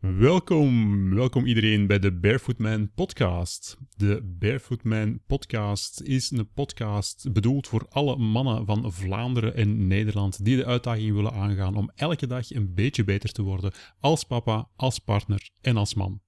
[0.00, 3.76] Welkom, welkom iedereen bij de Barefoot Man podcast.
[3.96, 10.44] De Barefoot Man podcast is een podcast bedoeld voor alle mannen van Vlaanderen en Nederland
[10.44, 14.68] die de uitdaging willen aangaan om elke dag een beetje beter te worden als papa,
[14.76, 16.20] als partner en als man.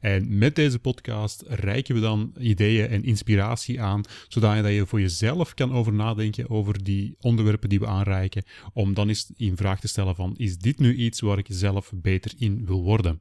[0.00, 5.54] En met deze podcast reiken we dan ideeën en inspiratie aan, zodat je voor jezelf
[5.54, 9.88] kan over nadenken over die onderwerpen die we aanreiken, om dan eens in vraag te
[9.88, 13.20] stellen van, is dit nu iets waar ik zelf beter in wil worden?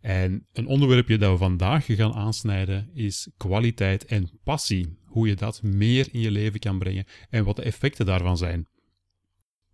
[0.00, 4.98] En een onderwerpje dat we vandaag gaan aansnijden is kwaliteit en passie.
[5.04, 8.68] Hoe je dat meer in je leven kan brengen en wat de effecten daarvan zijn.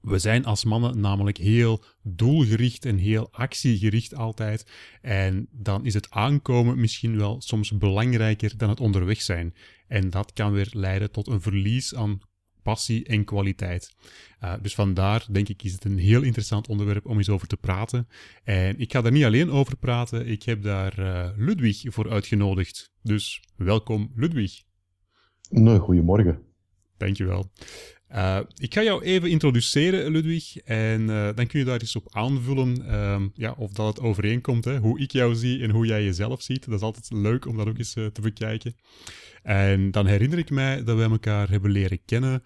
[0.06, 4.66] We zijn als mannen namelijk heel doelgericht en heel actiegericht altijd.
[5.02, 9.54] En dan is het aankomen misschien wel soms belangrijker dan het onderweg zijn.
[9.88, 12.20] En dat kan weer leiden tot een verlies aan
[12.62, 13.94] passie en kwaliteit.
[14.44, 17.56] Uh, dus vandaar denk ik is het een heel interessant onderwerp om eens over te
[17.56, 18.08] praten.
[18.44, 22.92] En ik ga daar niet alleen over praten, ik heb daar uh, Ludwig voor uitgenodigd.
[23.02, 24.62] Dus welkom Ludwig.
[25.50, 26.42] Nou, goedemorgen.
[26.96, 27.50] Dankjewel.
[28.14, 32.14] Uh, ik ga jou even introduceren, Ludwig, en uh, dan kun je daar eens op
[32.14, 36.04] aanvullen uh, ja, of dat het overeenkomt, hè, hoe ik jou zie en hoe jij
[36.04, 36.64] jezelf ziet.
[36.64, 38.76] Dat is altijd leuk om dat ook eens uh, te bekijken.
[39.42, 42.42] En dan herinner ik mij dat wij elkaar hebben leren kennen,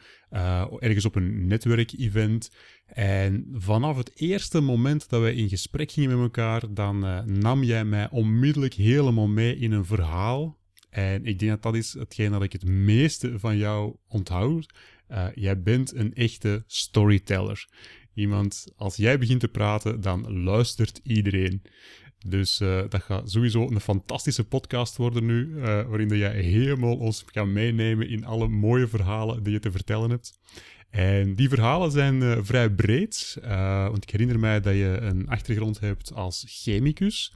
[0.79, 2.51] ergens op een netwerkevent.
[2.87, 6.99] En vanaf het eerste moment dat wij in gesprek gingen met elkaar, dan
[7.41, 10.59] nam jij mij onmiddellijk helemaal mee in een verhaal.
[10.91, 14.73] En ik denk dat dat is hetgeen dat ik het meeste van jou onthoud.
[15.11, 17.69] Uh, jij bent een echte storyteller.
[18.15, 21.63] Iemand, als jij begint te praten, dan luistert iedereen.
[22.27, 27.25] Dus uh, dat gaat sowieso een fantastische podcast worden nu, uh, waarin jij helemaal ons
[27.27, 30.39] gaat meenemen in alle mooie verhalen die je te vertellen hebt.
[30.91, 33.39] En die verhalen zijn uh, vrij breed,
[33.91, 37.35] want ik herinner mij dat je een achtergrond hebt als chemicus.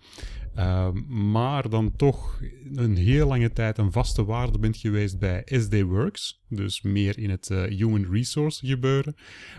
[0.56, 2.40] Uh, maar dan toch
[2.74, 6.42] een heel lange tijd een vaste waarde bent geweest bij SD Works.
[6.48, 9.14] Dus meer in het human resource gebeuren.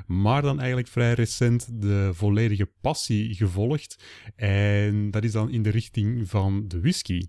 [0.07, 4.03] Maar dan eigenlijk vrij recent de volledige passie gevolgd.
[4.35, 7.21] En dat is dan in de richting van de whisky.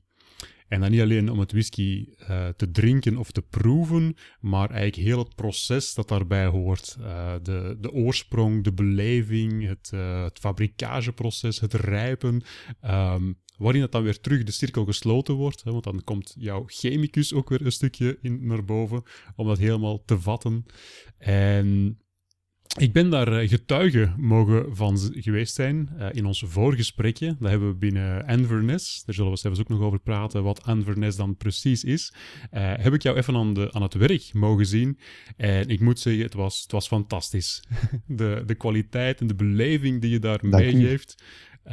[0.69, 5.09] En dan niet alleen om het whisky uh, te drinken of te proeven, maar eigenlijk
[5.09, 6.97] heel het proces dat daarbij hoort.
[7.01, 12.43] Uh, de, de oorsprong, de beleving, het, uh, het fabrikageproces, het rijpen.
[12.85, 15.65] Um, waarin het dan weer terug de cirkel gesloten wordt.
[15.65, 19.03] Hè, want dan komt jouw chemicus ook weer een stukje in, naar boven
[19.37, 20.65] om dat helemaal te vatten.
[21.19, 21.99] En
[22.77, 27.37] ik ben daar eh, getuige mogen van geweest zijn uh, in ons voorgesprekje.
[27.39, 29.05] Dat hebben we binnen Inverness.
[29.05, 32.13] Daar zullen we zelfs ook nog over praten wat Inverness dan precies is.
[32.53, 34.99] Uh, heb ik jou even aan, de, aan het werk mogen zien.
[35.37, 37.63] En ik moet zeggen, het was, het was fantastisch.
[38.07, 41.23] de, de kwaliteit en de beleving die je daar meegeeft.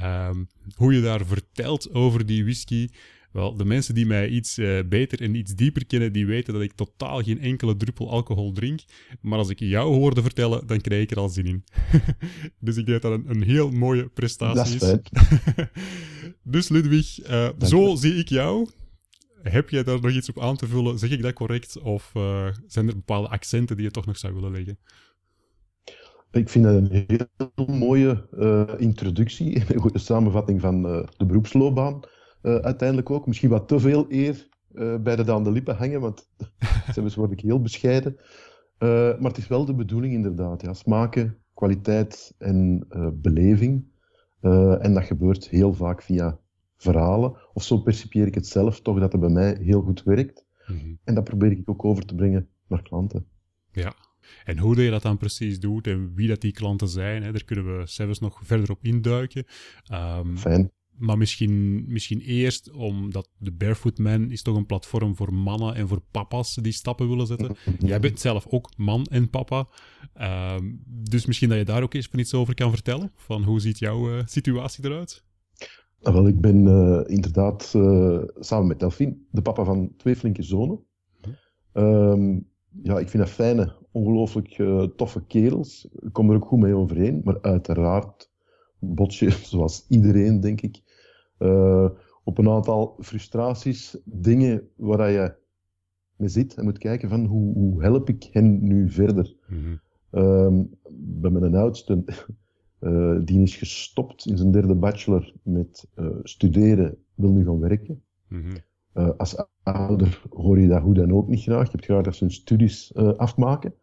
[0.03, 2.89] Um, hoe je daar vertelt over die whisky.
[3.33, 6.61] Wel, de mensen die mij iets uh, beter en iets dieper kennen, die weten dat
[6.61, 8.79] ik totaal geen enkele druppel alcohol drink.
[9.21, 11.63] Maar als ik jou hoorde vertellen, dan krijg ik er al zin in.
[12.59, 15.11] dus ik denk dat een, een heel mooie prestatie dat is.
[16.53, 18.69] dus Ludwig, uh, zo zie ik jou.
[19.41, 20.99] Heb jij daar nog iets op aan te vullen?
[20.99, 21.79] Zeg ik dat correct?
[21.79, 24.77] Of uh, zijn er bepaalde accenten die je toch nog zou willen leggen?
[26.31, 28.27] Ik vind dat een heel mooie
[28.77, 30.81] introductie, een goede samenvatting van
[31.17, 32.03] de beroepsloopbaan.
[32.43, 33.27] Uh, uiteindelijk ook.
[33.27, 34.51] Misschien wat te veel eer
[35.01, 36.29] bij de aan de lippen hangen, want
[36.93, 38.17] zelfs word ik heel bescheiden.
[38.79, 40.61] maar het is wel de bedoeling inderdaad.
[40.61, 40.73] Ja.
[40.73, 43.85] Smaken, kwaliteit en beleving.
[44.79, 46.39] en dat gebeurt heel vaak via
[46.77, 47.37] verhalen.
[47.53, 50.45] Of zo percipieer ik het zelf toch, dat het bij mij heel goed werkt.
[50.67, 50.99] Mm -hmm.
[51.03, 53.25] En dat probeer ik ook over te brengen naar klanten.
[53.71, 53.93] Ja,
[54.45, 57.43] en hoe je dat dan precies doet en wie dat die klanten zijn, hè, daar
[57.43, 59.45] kunnen we zelfs nog verder op induiken.
[59.91, 60.71] Um, Fijn.
[60.97, 65.87] Maar misschien, misschien eerst, omdat de Barefoot Man is toch een platform voor mannen en
[65.87, 67.55] voor papa's die stappen willen zetten.
[67.79, 69.67] Jij bent zelf ook man en papa.
[70.55, 73.11] Um, dus misschien dat je daar ook eens van iets over kan vertellen.
[73.15, 75.23] Van hoe ziet jouw uh, situatie eruit?
[76.01, 80.43] Ah, wel, ik ben uh, inderdaad uh, samen met Delphine de papa van twee flinke
[80.43, 80.79] zonen.
[81.73, 82.47] Um,
[82.83, 84.63] ja, ik vind dat fijne, ongelooflijk
[84.95, 85.87] toffe kerels.
[85.99, 87.21] Ik kom er ook goed mee overeen.
[87.23, 88.31] Maar uiteraard
[88.83, 90.81] bots je, zoals iedereen, denk ik,
[91.43, 91.89] uh,
[92.23, 95.35] op een aantal frustraties, dingen waar je
[96.15, 99.35] mee zit en moet kijken van hoe, hoe help ik hen nu verder.
[99.47, 99.79] Mm -hmm.
[100.21, 102.03] um, bij mijn oudste,
[102.79, 108.03] uh, die is gestopt in zijn derde bachelor met uh, studeren, wil nu gaan werken.
[108.27, 109.13] Mm -hmm.
[109.17, 111.65] als ouder hoor je dat hoe dan ook niet graag.
[111.65, 113.73] Je hebt graag dat ze hun studies afmaken.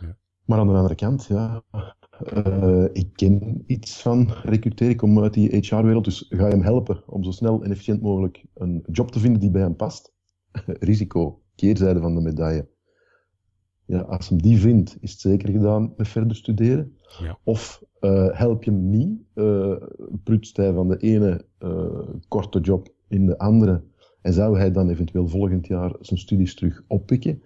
[0.00, 0.16] Ja.
[0.44, 1.62] Maar aan de andere kant, ja,
[2.92, 7.02] ik ken iets van recruteren, ik kom uit die HR-wereld, dus ga je hem helpen
[7.06, 10.14] om zo snel en efficiënt mogelijk een job te vinden die bij hem past.
[10.64, 12.68] Risico, keerzijde van de medaille
[13.86, 16.96] ja, als hem die vindt, is het zeker gedaan met verder studeren.
[17.20, 17.38] Ja.
[17.44, 19.76] Of uh, help je hem niet, uh,
[20.24, 21.44] prutst hij van de ene
[22.28, 23.82] korte job in de andere
[24.22, 27.42] en zou hij dan eventueel volgend jaar zijn studies terug oppikken.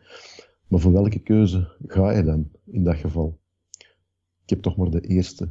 [0.66, 3.39] Maar voor welke keuze ga je dan in dat geval?
[4.50, 5.48] Ik heb toch maar de eerste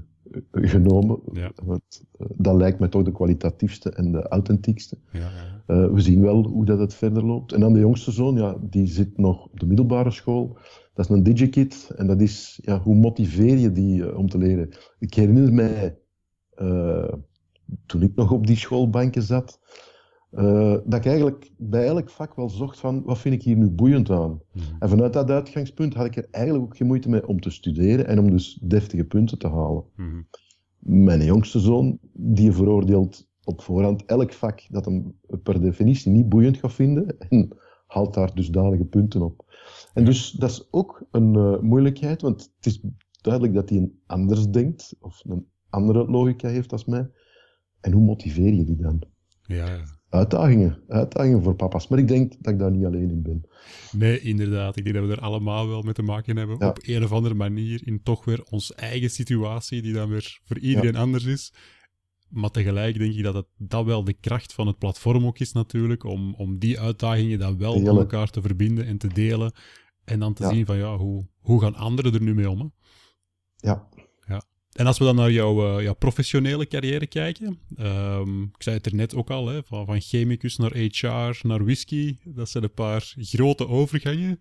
[0.52, 1.20] genomen.
[1.32, 1.52] Ja.
[1.64, 4.98] Want, dat lijkt me toch de kwalitatiefste en de authentiekste.
[5.12, 5.30] Ja,
[5.68, 5.92] ja.
[5.92, 7.54] we zien wel hoe dat het verder loopt.
[7.54, 10.58] En dan de jongste zoon, ja, die zit nog op de middelbare school.
[10.94, 14.38] Dat is een DigiKit en dat is, ja, hoe motiveer je die uh, om te
[14.38, 14.70] leren?
[15.00, 15.98] Ik herinner mij,
[16.62, 17.14] uh,
[17.86, 19.60] toen ik nog op die schoolbanken zat,
[20.32, 23.70] uh, dat ik eigenlijk bij elk vak wel zocht van, wat vind ik hier nu
[23.70, 24.30] boeiend aan?
[24.52, 24.62] Mm.
[24.80, 28.08] En vanuit dat uitgangspunt had ik er eigenlijk ook geen moeite mee om te studeren
[28.08, 29.84] en om dus deftige punten te halen.
[29.96, 30.28] Mm.
[30.80, 36.58] Mijn jongste zoon, die veroordeelt op voorhand elk vak dat hem per definitie niet boeiend
[36.58, 37.50] gaat vinden en
[37.88, 39.46] haalt daar dus dalige punten op.
[39.94, 42.82] En dus dat is ook een uh, moeilijkheid, want het is
[43.22, 47.10] duidelijk dat hij een anders denkt, of een andere logica heeft als mij.
[47.82, 49.04] En hoe motiveer je die dan?
[49.56, 49.84] Ja.
[50.10, 51.88] Uitdagingen, uitdagingen voor papa's.
[51.88, 53.48] Maar ik denk dat ik daar niet alleen in ben.
[53.92, 54.76] Nee, inderdaad.
[54.76, 56.62] Ik denk dat we er allemaal wel mee te maken hebben.
[56.68, 60.60] Op een of andere manier in toch weer onze eigen situatie, die dan weer voor
[60.60, 61.54] iedereen anders is.
[62.30, 65.52] Maar tegelijk denk ik dat het, dat wel de kracht van het platform ook is
[65.52, 69.54] natuurlijk, om, om die uitdagingen dan wel met elkaar te verbinden en te delen.
[70.04, 72.60] En dan te zien van, ja, hoe, hoe gaan anderen er nu mee om?
[72.60, 72.68] Hè?
[73.56, 73.89] Ja.
[74.74, 78.86] En als we dan naar jouw, uh, jouw professionele carrière kijken, um, ik zei het
[78.86, 82.74] er net ook al, hè, van, van chemicus naar HR, naar whisky, dat zijn een
[82.74, 84.40] paar grote overgangen.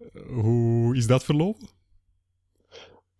[0.00, 1.68] Uh, hoe is dat verlopen?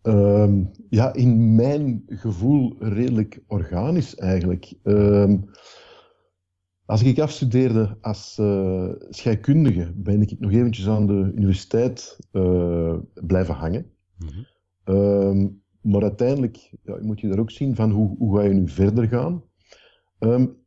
[0.03, 4.75] Um, ja, in mijn gevoel redelijk organisch eigenlijk.
[4.85, 5.51] Um,
[6.85, 13.55] als ik afstudeerde als uh, scheikundige, ben ik nog eventjes aan de universiteit uh, blijven
[13.55, 13.91] hangen.
[14.19, 14.95] Mm -hmm.
[14.95, 18.69] um, maar uiteindelijk ja, moet je daar ook zien van hoe, hoe ga je nu
[18.69, 19.43] verder gaan.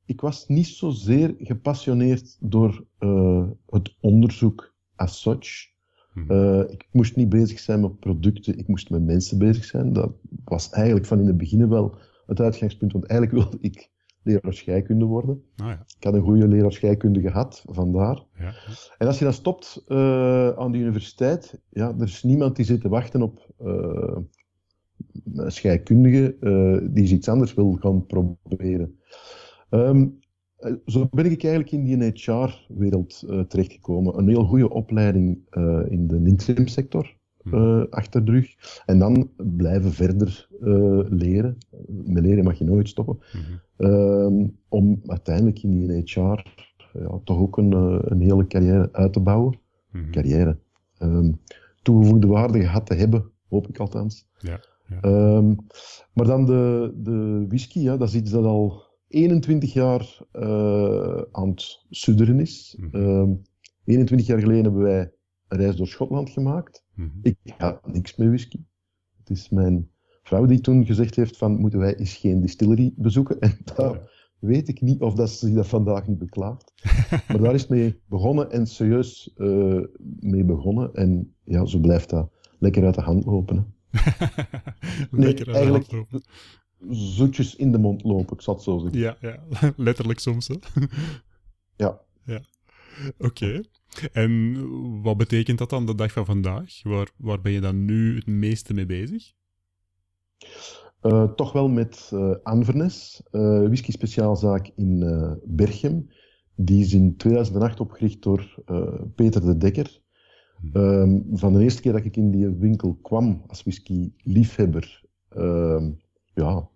[0.05, 5.71] ik was niet zozeer gepassioneerd door uh, het onderzoek as such.
[6.15, 9.93] Uh, ik moest niet bezig zijn met producten, ik moest met mensen bezig zijn.
[9.93, 10.13] Dat
[10.43, 13.91] was eigenlijk van in het begin wel het uitgangspunt, want eigenlijk wilde ik
[14.23, 15.43] leraar scheikunde worden.
[15.55, 15.85] Ah, ja.
[15.97, 18.23] Ik had een goede leraar scheikunde gehad, vandaar.
[18.37, 18.53] Ja.
[18.97, 22.81] En als je dan stopt uh, aan de universiteit, ja, er is niemand die zit
[22.81, 24.17] te wachten op uh,
[25.47, 26.35] scheikundige
[26.91, 28.99] die iets anders wil gaan proberen.
[29.69, 30.21] Um,
[30.63, 34.17] eh, zo ben ik eigenlijk in die HR-wereld uh, eh, terechtgekomen.
[34.17, 38.81] Een heel goede opleiding uh, in de interim sector uh, achter de rug.
[38.85, 40.47] En dan blijven verder
[41.09, 41.57] leren.
[41.87, 43.17] Met leren mag je nooit stoppen.
[43.31, 46.45] Mm om uiteindelijk in die HR
[46.93, 47.71] ja, toch ook een,
[48.11, 49.59] een hele carrière uit te bouwen.
[49.91, 50.57] Mm Carrière.
[50.99, 51.39] Um,
[51.81, 54.27] toegevoegde waarde gehad te hebben, hoop ik althans.
[54.37, 54.99] Ja, ja.
[55.35, 55.57] Um,
[56.13, 61.49] maar dan de, de whisky, ja, dat is iets dat al 21 jaar uh, aan
[61.49, 62.77] het sudderen is.
[62.79, 63.41] Mm -hmm.
[63.83, 65.11] 21 jaar geleden hebben wij
[65.47, 66.83] een reis door Schotland gemaakt.
[66.93, 67.19] Mm -hmm.
[67.21, 68.59] Ik had niks met whisky.
[69.17, 69.89] Het is mijn
[70.23, 73.39] vrouw die toen gezegd heeft van moeten wij eens geen distillery bezoeken.
[73.39, 76.73] En daar weet ik niet of dat ze zich dat vandaag niet beklaagt.
[77.27, 79.83] maar daar is mee begonnen en serieus uh,
[80.19, 80.93] mee begonnen.
[80.93, 83.73] En ja, zo blijft dat lekker uit de hand lopen.
[85.11, 86.23] nee, lopen
[86.89, 88.99] zoetjes in de mond lopen, ik zal het zo zeggen.
[88.99, 89.43] Ja, ja.
[89.77, 90.47] letterlijk soms.
[90.47, 90.55] Hè?
[91.85, 92.01] ja.
[92.25, 92.41] ja.
[93.17, 93.61] Oké.
[94.11, 96.83] En wat betekent dat dan de dag van vandaag?
[96.83, 99.33] Waar, waar ben je dan nu het meeste mee bezig?
[101.01, 106.09] Uh, toch wel met uh, Anvernes, uh, whisky speciaalzaak in Berchem.
[106.55, 108.63] Die is in 2008 opgericht door
[109.15, 110.01] Peter de Dekker.
[110.71, 110.77] Hm.
[110.77, 115.91] Ehm, van de eerste keer dat ik in die winkel kwam als whisky-liefhebber, ehm,
[116.33, 116.69] ja,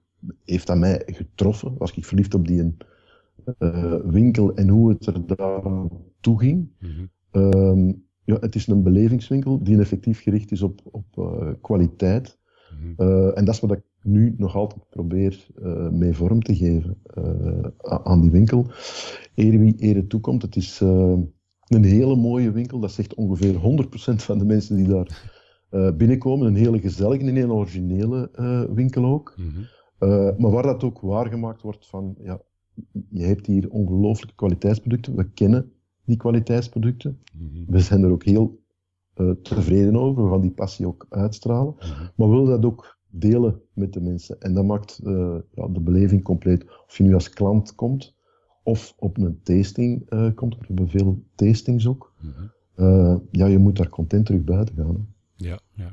[0.44, 1.78] heeft aan mij getroffen.
[1.78, 2.76] Was ik verliefd op die
[3.60, 5.62] uh, winkel en hoe het er daar
[6.20, 6.70] toe ging.
[6.80, 12.38] Mm ja, het is een belevingswinkel die effectief gericht is op, op uh, kwaliteit.
[12.72, 13.30] Mm -hmm.
[13.30, 15.48] en dat is wat ik nu nog altijd probeer
[15.92, 16.98] mee vorm te geven
[18.04, 18.66] aan die winkel.
[19.36, 20.42] Eer wie ere toekomt.
[20.42, 20.82] Het is
[21.68, 22.80] een hele mooie winkel.
[22.80, 23.58] Dat zegt ongeveer 100%
[24.16, 25.36] van de mensen die daar
[25.98, 26.48] binnenkomen.
[26.48, 28.30] Een hele gezellige en een hele originele
[28.74, 29.36] winkel ook.
[29.38, 30.42] Mhm.
[30.42, 32.42] maar waar dat ook waargemaakt wordt van, ja,
[33.10, 35.16] je hebt hier ongelooflijke kwaliteitsproducten.
[35.16, 35.72] We kennen
[36.06, 37.20] die kwaliteitsproducten.
[37.34, 37.72] Mhm.
[37.72, 38.60] We zijn er ook heel
[39.42, 40.24] tevreden over.
[40.24, 41.76] We gaan die passie ook uitstralen.
[41.78, 42.08] Mhm.
[42.16, 44.40] Maar we willen dat ook delen met de mensen.
[44.42, 45.00] En dat maakt
[45.54, 46.66] ja, de beleving compleet.
[46.88, 48.16] Of je nu als klant komt,
[48.68, 50.58] of op een tasting uh, komt.
[50.58, 52.14] We hebben veel tastings ook.
[52.20, 52.32] Mhm.
[52.76, 54.96] Uh, ja, je moet daar content terug buiten gaan.
[54.96, 55.48] Hè.
[55.48, 55.92] Ja, ja.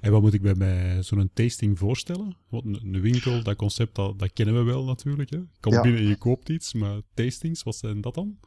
[0.00, 2.36] En wat moet ik bij, bij zo'n tasting voorstellen?
[2.48, 5.30] Want een, winkel, dat concept, dat, dat kennen we wel natuurlijk.
[5.30, 5.38] Hè?
[5.60, 5.82] Komt Ja.
[5.82, 8.38] binnen en je koopt iets, maar tastings, wat zijn dat dan?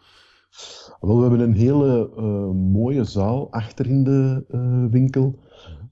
[1.00, 4.46] Wel, we hebben een hele uh, mooie zaal achter in de
[4.92, 5.40] winkel.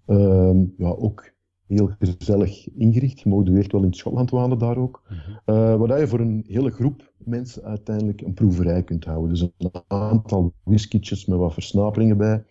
[0.07, 1.31] Uh, ja, ook
[1.67, 3.19] heel gezellig ingericht.
[3.19, 5.03] Je mag de weer wel in Schotland wonen daar ook.
[5.45, 5.77] Mhm.
[5.77, 9.29] waar je voor een hele groep mensen uiteindelijk een proeverij kunt houden.
[9.29, 12.43] Dus een aantal whiskietjes met wat versnaperingen bij.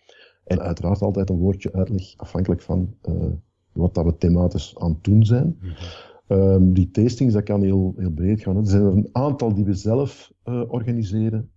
[0.45, 3.15] En uiteraard altijd een woordje uitleg afhankelijk van uh,
[3.73, 5.59] wat dat we thematisch aan het doen zijn.
[5.61, 5.73] Mhm.
[6.29, 8.57] Um, die tastings, dat kan heel, heel breed gaan.
[8.57, 8.61] Hè.
[8.61, 11.51] Er zijn er een aantal die we zelf uh, organiseren.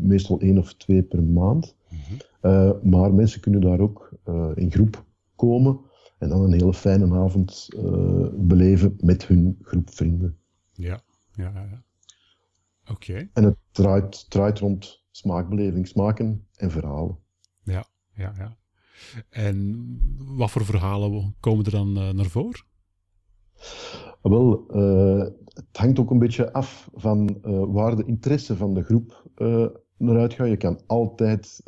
[0.00, 1.76] Meestal één of twee per maand.
[2.40, 2.90] Mhm.
[2.90, 4.10] maar mensen kunnen daar ook
[4.54, 5.04] in groep
[5.36, 5.80] komen
[6.22, 10.38] en dan een hele fijne avond uh, beleven met hun groep vrienden.
[10.72, 11.00] Ja,
[11.34, 11.82] ja, ja.
[12.82, 13.10] Oké.
[13.10, 13.30] Okay.
[13.32, 17.18] En het draait, draait rond smaakbeleving, smaken en verhalen.
[17.62, 18.56] Ja, ja, ja.
[19.28, 19.86] En
[20.36, 22.64] wat voor verhalen komen er dan uh, naar voren?
[24.22, 27.40] Wel, uh, het hangt ook een beetje af van
[27.72, 29.30] waar de interesse van de groep
[29.96, 30.48] naar uitgaat.
[30.48, 31.62] Je kan altijd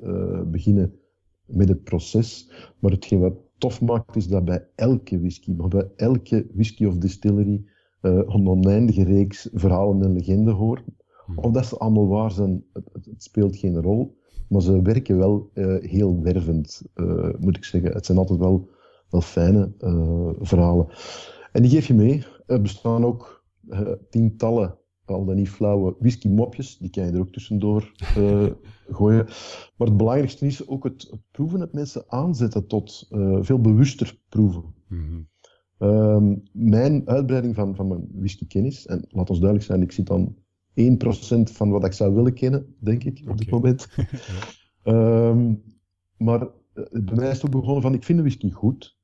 [0.47, 0.99] beginnen
[1.45, 5.91] met het proces, maar hetgeen wat tof maakt, is dat bij elke whisky, maar bij
[5.97, 7.65] elke whisky of distillery,
[8.03, 10.83] uh, een oneindige reeks verhalen en legenden hoort.
[11.37, 14.17] Of dat ze allemaal waar zijn, het, speelt geen rol.
[14.49, 17.93] Maar ze werken wel uh, heel wervend, uh, moet ik zeggen.
[17.93, 18.69] Het zijn altijd wel,
[19.11, 19.73] wel fijne
[20.41, 20.87] verhalen.
[21.53, 22.25] En die geef je mee.
[22.47, 23.45] Er bestaan ook
[24.11, 26.79] tientallen, al dan niet flauwe, whisky-mopjes.
[26.79, 27.93] Die kan je er ook tussendoor
[28.99, 29.25] gooien.
[29.77, 34.19] Maar het belangrijkste is ook het, het proeven, het mensen aanzetten tot uh, veel bewuster
[34.29, 34.75] proeven.
[34.89, 35.89] Mm -hmm.
[35.89, 40.37] um, mijn uitbreiding van, van mijn whiskykennis, en laat ons duidelijk zijn, ik zit dan
[40.81, 43.37] 1% van wat ik zou willen kennen, denk ik, op okay.
[43.37, 43.89] dit moment.
[44.85, 45.63] um,
[46.17, 48.99] maar uh, bij mij is het ook begonnen van, ik vind de whisky goed,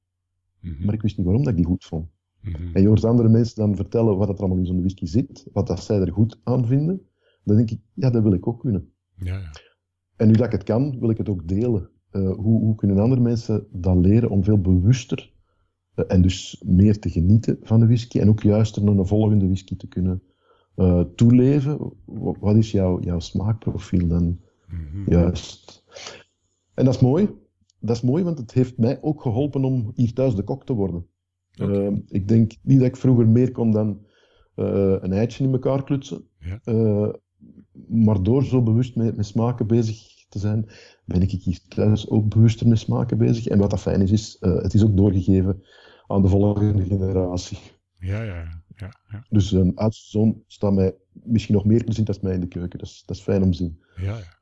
[0.60, 0.84] mm -hmm.
[0.84, 2.08] maar ik wist niet waarom dat ik die goed vond.
[2.40, 2.74] Mm -hmm.
[2.74, 5.66] En je hoort andere mensen dan vertellen wat er allemaal in zo'n whisky zit, wat
[5.66, 7.02] dat zij er goed aan vinden.
[7.44, 8.92] Dan denk ik, ja, dat wil ik ook kunnen.
[9.14, 9.50] Ja, ja.
[10.16, 11.90] En nu dat ik het kan, wil ik het ook delen.
[12.12, 15.32] Uh, hoe, hoe, kunnen andere mensen dat leren om veel bewuster
[15.96, 19.46] uh, en dus meer te genieten van de whisky en ook juist naar een volgende
[19.46, 20.22] whisky te kunnen
[20.76, 21.92] uh, toeleven?
[22.40, 25.04] Wat is jouw, jouw smaakprofiel dan mm -hmm.
[25.06, 25.84] juist?
[26.74, 27.30] En dat is mooi.
[27.80, 30.72] Dat is mooi, want het heeft mij ook geholpen om hier thuis de kok te
[30.72, 31.06] worden.
[31.58, 32.02] Okay.
[32.08, 34.06] ik denk niet dat ik vroeger meer kon dan
[34.54, 36.24] een eitje in elkaar klutsen.
[36.38, 36.60] Ja
[37.88, 40.68] maar door zo bewust met, met, smaken bezig te zijn,
[41.04, 43.46] ben ik hier thuis ook bewuster met smaken bezig.
[43.46, 45.62] En wat dat fijn is, is het is ook doorgegeven
[46.06, 47.58] aan de volgende generatie.
[47.94, 48.92] Ja, ja, ja.
[49.08, 49.24] ja.
[49.28, 52.78] Dus een oudste zoon staat mij misschien nog meer plezier dan mij in de keuken.
[52.78, 53.80] Dat is, dat is fijn om te zien.
[53.96, 54.39] Ja, ja.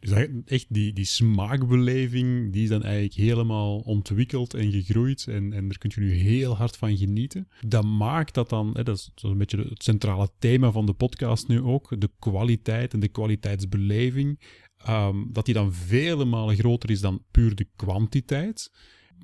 [0.00, 0.10] Dus
[0.44, 5.26] echt die, die smaakbeleving, die is dan eigenlijk helemaal ontwikkeld en gegroeid.
[5.28, 7.48] En, en daar kun je nu heel hard van genieten.
[7.66, 11.48] Dat maakt dat dan, hè, dat is een beetje het centrale thema van de podcast
[11.48, 14.40] nu ook, de kwaliteit en de kwaliteitsbeleving.
[14.88, 18.72] Um, dat die dan vele malen groter is dan puur de kwantiteit.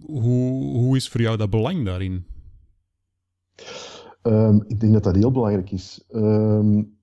[0.00, 2.26] Hoe, hoe is voor jou dat belang daarin?
[4.22, 6.04] Um, ik denk dat dat heel belangrijk is.
[6.10, 6.97] Um,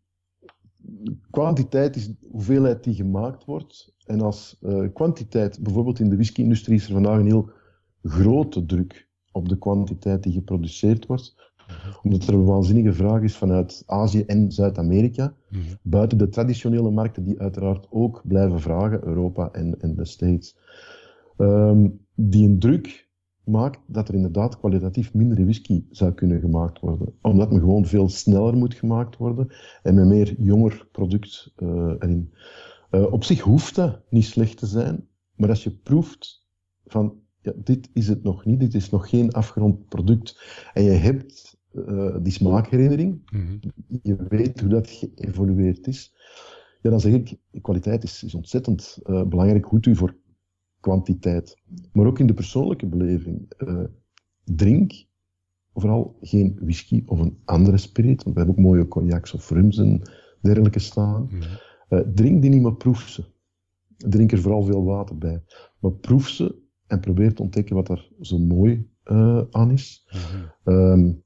[1.32, 3.94] kwantiteit is de hoeveelheid die gemaakt wordt.
[4.06, 7.50] En als uh, kwantiteit, bijvoorbeeld in de whisky-industrie, is er vandaag een heel
[8.04, 11.36] grote druk op de kwantiteit die geproduceerd wordt.
[12.04, 15.36] Omdat er een waanzinnige vraag is vanuit Azië en Zuid-Amerika.
[15.50, 15.62] Mhm.
[15.82, 20.58] Buiten de traditionele markten die uiteraard ook blijven vragen, Europa en, en de States.
[21.38, 23.05] Um, die een druk
[23.46, 27.14] maakt dat er inderdaad kwalitatief mindere whisky zou kunnen gemaakt worden.
[27.22, 29.48] Omdat men gewoon veel sneller moet gemaakt worden
[29.84, 32.34] en met meer jonger product uh, erin.
[32.92, 36.48] Uh, op zich hoeft dat niet slecht te zijn, maar als je proeft
[36.86, 40.42] van ja, dit is het nog niet, dit is nog geen afgerond product
[40.74, 43.60] en je hebt uh, die smaakherinnering, mm -hmm.
[44.04, 46.14] je weet hoe dat geëvolueerd is,
[46.82, 49.66] ja, dan zeg ik, kwaliteit is, is ontzettend belangrijk.
[49.66, 50.16] Goed u voor
[50.86, 51.58] kwantiteit.
[51.94, 53.52] Maar ook in de persoonlijke beleving.
[53.58, 53.84] Uh,
[54.44, 55.06] drink
[55.74, 59.78] vooral geen whisky of een andere spirit, want we hebben ook mooie cognacs of rums
[59.78, 60.02] en
[60.42, 61.28] dergelijke staan.
[61.32, 61.42] Mm
[61.90, 63.24] Uh, drink die niet, maar proef ze.
[63.98, 65.44] Drink er vooral veel water bij.
[65.80, 66.56] Maar proef ze
[66.88, 70.08] en probeer te ontdekken wat er zo mooi uh, aan is.
[70.64, 71.24] Mm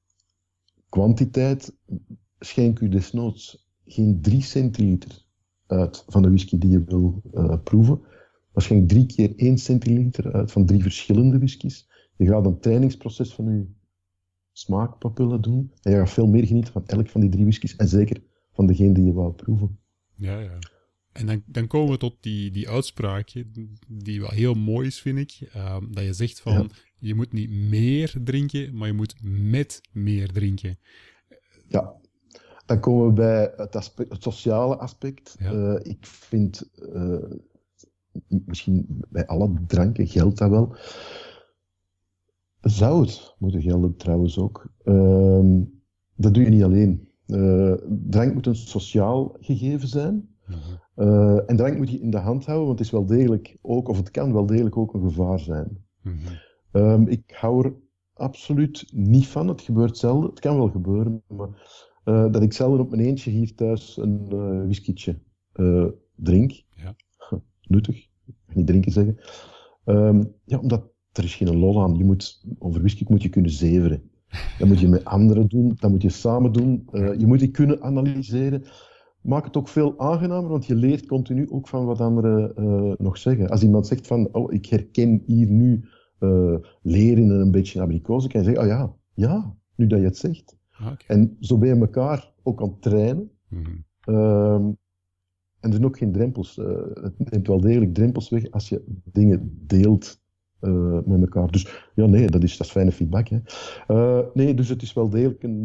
[0.89, 1.75] kwantiteit,
[2.39, 5.25] schenk u desnoods geen 3 centiliter
[5.67, 8.01] uit van de whisky die je wil uh, proeven.
[8.53, 11.89] Maar schenk drie keer 1 centiliter uit van drie verschillende whiskies.
[12.17, 13.65] Je gaat een trainingsproces van je
[14.51, 15.71] smaakpapillen doen.
[15.81, 17.75] En je gaat veel meer genieten van elk van die drie whiskies.
[17.75, 19.79] En zeker van degene die je wou proeven.
[20.15, 20.57] Ja, ja.
[21.11, 23.43] En dan, dan komen we tot die, die uitspraak,
[23.87, 25.49] die wel heel mooi is, vind ik.
[25.55, 30.31] Uh, dat je zegt van, je moet niet meer drinken, maar je moet met meer
[30.31, 30.79] drinken.
[31.67, 31.93] Ja,
[32.65, 35.35] dan komen we bij het, aspect, het sociale aspect.
[35.39, 35.53] Ja.
[35.53, 37.31] Uh, ik vind, uh,
[38.27, 40.75] misschien bij alle dranken geldt dat wel.
[42.61, 44.71] Zou het moeten gelden trouwens ook.
[44.83, 45.61] Uh,
[46.15, 47.07] dat doe je niet alleen.
[47.27, 50.29] Uh, drank moet een sociaal gegeven zijn.
[50.95, 53.87] Uh, en drank moet je in de hand houden, want het is wel degelijk ook,
[53.87, 55.85] of het kan wel degelijk ook een gevaar zijn.
[56.01, 56.19] Mm
[56.71, 57.07] -hmm.
[57.07, 57.73] ik hou er
[58.13, 59.47] absoluut niet van.
[59.47, 60.29] Het gebeurt zelden.
[60.29, 61.49] Het kan wel gebeuren, maar
[62.05, 64.27] uh, dat ik zelden op mijn eentje hier thuis een
[64.63, 65.19] whiskietje
[66.15, 66.63] drink.
[67.69, 68.07] Nuttig,
[68.53, 69.17] niet drinken zeggen.
[69.85, 71.97] Um, ja, omdat er is geen lol aan.
[71.97, 74.11] Je moet, over whisky moet je kunnen zeveren.
[74.57, 76.87] Dat moet je met anderen doen, dat moet je samen doen.
[76.91, 78.63] je moet die kunnen analyseren
[79.21, 83.17] maakt het ook veel aangenamer, want je leert continu ook van wat anderen uh, nog
[83.17, 83.49] zeggen.
[83.49, 85.85] Als iemand zegt van, oh, ik herken hier nu
[86.19, 90.05] uh, leren en een beetje abrikozen, kan je zeggen, oh ja, ja, nu dat je
[90.05, 90.57] het zegt.
[90.71, 91.17] Ah, okay.
[91.17, 93.31] En zo ben je elkaar ook aan het trainen.
[93.49, 94.77] Mm -hmm.
[95.59, 96.57] En er zijn ook geen drempels.
[96.57, 100.21] Uh, het neemt wel degelijk drempels weg als je dingen deelt
[100.61, 101.51] uh, met elkaar.
[101.51, 103.27] Dus ja, nee, dat is, dat is fijne feedback.
[103.27, 103.39] Hè.
[103.87, 105.63] Uh, nee, dus het is wel degelijk een,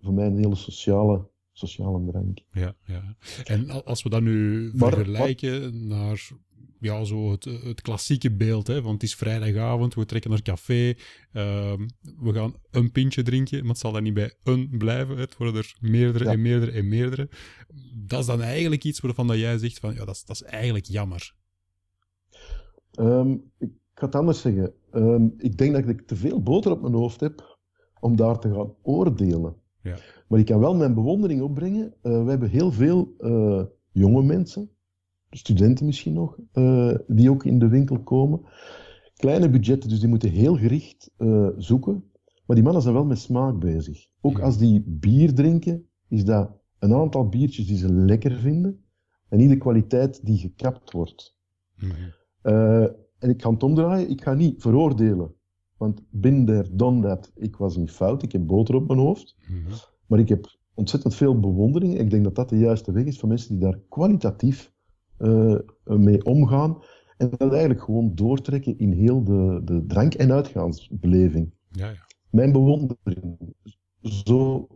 [0.00, 2.38] voor mij een hele sociale sociale drank.
[2.52, 3.16] Ja, ja.
[3.44, 6.30] En als we dat nu vergelijken naar
[6.84, 10.88] ja, zo het, het klassieke beeld, hè, want het is vrijdagavond, we trekken naar café,
[10.88, 11.72] uh,
[12.20, 15.56] we gaan een pintje drinken, maar het zal dan niet bij een blijven, het worden
[15.56, 17.28] er meerdere en meerdere en meerdere.
[17.94, 20.42] Dat is dan eigenlijk iets waarvan dat jij zegt van, ja, dat is, dat is
[20.42, 21.34] eigenlijk jammer.
[23.00, 24.72] Um, ik ga het anders zeggen.
[24.92, 27.58] Um, ik denk dat ik te veel boter op mijn hoofd heb
[28.00, 29.56] om daar te gaan oordelen.
[29.82, 29.98] Ja.
[30.28, 31.94] Maar ik kan wel mijn bewondering opbrengen.
[32.02, 34.70] Uh, we hebben heel veel uh, jonge mensen,
[35.36, 38.40] studenten misschien nog, uh, die ook in de winkel komen.
[39.16, 41.10] Kleine budgetten, dus die moeten heel gericht
[41.56, 42.04] zoeken.
[42.46, 44.06] Maar die mannen zijn wel met smaak bezig.
[44.20, 48.84] Ook als die bier drinken, is dat een aantal biertjes die ze lekker vinden.
[49.28, 51.36] En niet de kwaliteit die gekapt wordt.
[51.76, 51.92] -hmm.
[53.18, 55.34] en ik ga het omdraaien, ik ga niet veroordelen.
[55.76, 59.36] Want bin der, done that, ik was niet fout, ik heb boter op mijn hoofd.
[60.06, 61.98] Maar ik heb ontzettend veel bewondering.
[61.98, 64.72] Ik denk dat dat de juiste weg is voor mensen die daar kwalitatief
[65.24, 66.82] uh, mee omgaan.
[67.16, 71.54] En dat eigenlijk gewoon doortrekken in heel de, de drank- en uitgaansbeleving.
[71.70, 72.06] Ja, ja.
[72.30, 73.54] Mijn bewondering.
[74.02, 74.68] Zo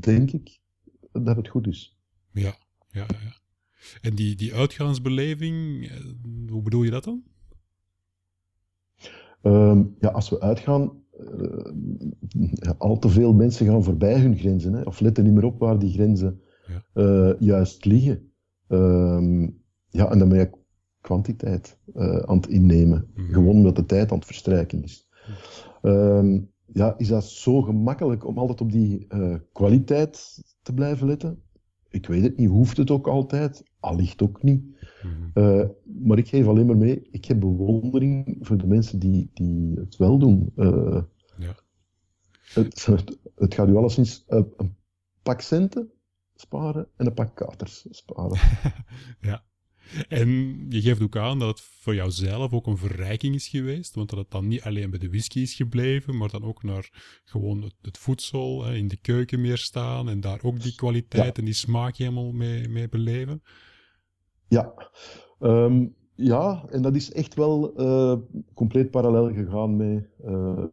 [0.00, 0.60] denk ik
[1.12, 1.98] dat het goed is.
[2.32, 2.54] Ja,
[2.90, 3.42] ja, ja.
[4.00, 7.22] En die, die uitgaansbeleving, eh, hoe bedoel je dat dan?
[9.42, 14.82] Um, ja, als we uitgaan, uh, al te veel mensen gaan voorbij hun grenzen, hè,
[14.82, 17.02] of letten niet meer op waar die grenzen ja.
[17.02, 18.32] uh, juist liggen.
[18.68, 19.63] Um,
[19.94, 20.50] ja, en dan ben je
[21.00, 23.32] kwantiteit uh, aan het innemen, mm -hmm.
[23.32, 25.08] gewoon omdat de tijd aan het verstrijken is.
[25.82, 29.06] Um, ja, is dat zo gemakkelijk om altijd op die
[29.52, 31.42] kwaliteit te blijven letten?
[31.88, 34.64] Ik weet het niet, hoeft het ook altijd, allicht ook niet.
[35.34, 39.72] Uh, maar ik geef alleen maar mee, ik heb bewondering voor de mensen die, die
[39.74, 40.52] het wel doen.
[40.56, 41.02] Uh,
[41.38, 41.54] ja.
[42.52, 44.76] het, het, het, gaat u alleszins een
[45.22, 45.92] pak centen
[46.34, 48.38] sparen en een pak katers sparen.
[49.20, 49.44] ja.
[50.08, 50.28] En
[50.68, 54.18] je geeft ook aan dat het voor jouzelf ook een verrijking is geweest, want dat
[54.18, 57.74] het dan niet alleen bij de whisky is gebleven, maar dan ook naar gewoon het,
[57.82, 61.32] het voedsel hè, in de keuken meer staan en daar ook die kwaliteit ja.
[61.32, 63.42] en die smaak helemaal mee, mee beleven.
[64.48, 64.74] Ja.
[65.40, 68.16] Um, ja, en dat is echt wel uh,
[68.54, 70.64] compleet parallel gegaan met uh,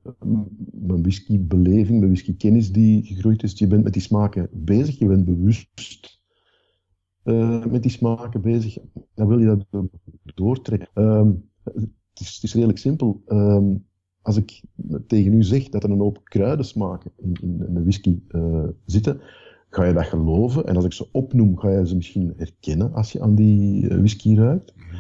[0.72, 3.60] mijn whiskybeleving, mijn whiskykennis die gegroeid is.
[3.60, 6.21] Je bent met die smaken bezig, je bent bewust
[7.24, 8.78] uh, met die smaken bezig.
[9.14, 9.84] Dan wil je dat
[10.36, 10.90] doortrekken.
[10.94, 13.22] Um, het, is, het, is, redelijk simpel.
[13.28, 13.86] Um,
[14.22, 14.62] als ik
[15.08, 18.20] tegen u zeg dat er een hoop kruidensmaken in, in, in een whisky
[18.86, 19.22] zitten,
[19.70, 20.66] ga je dat geloven.
[20.66, 23.98] En als ik ze opnoem, ga je ze misschien herkennen als je aan die uh,
[23.98, 24.74] whisky ruikt.
[24.76, 25.00] -hmm.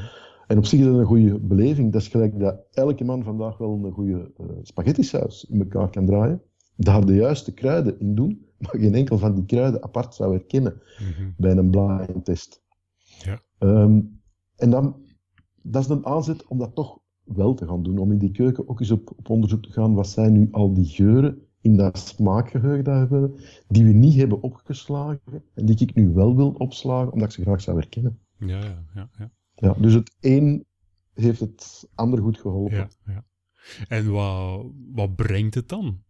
[0.51, 1.91] En op zich is dat een goede beleving.
[1.91, 5.89] Dat is gelijk dat elke man vandaag wel een goede uh, spaghetti saus in elkaar
[5.89, 6.41] kan draaien.
[6.75, 10.81] Daar de juiste kruiden in doen, maar geen enkel van die kruiden apart zou herkennen
[10.99, 11.33] mm -hmm.
[11.37, 12.61] bij een blind test.
[12.97, 13.41] Ja.
[13.59, 14.21] Um,
[14.55, 14.95] en dan,
[15.61, 17.97] dat is een aanzet om dat toch wel te gaan doen.
[17.97, 20.73] Om in die keuken ook eens op, op onderzoek te gaan, wat zijn nu al
[20.73, 25.79] die geuren in dat smaakgeheugen dat we hebben, die we niet hebben opgeslagen en die
[25.79, 28.19] ik nu wel wil opslagen, omdat ik ze graag zou herkennen.
[28.37, 29.09] Ja, ja, ja.
[29.17, 29.31] ja.
[29.55, 30.65] ja dus het een
[31.13, 32.77] heeft het ander goed geholpen.
[32.77, 33.25] Ja, ja.
[33.87, 36.03] En wat, wat brengt het dan?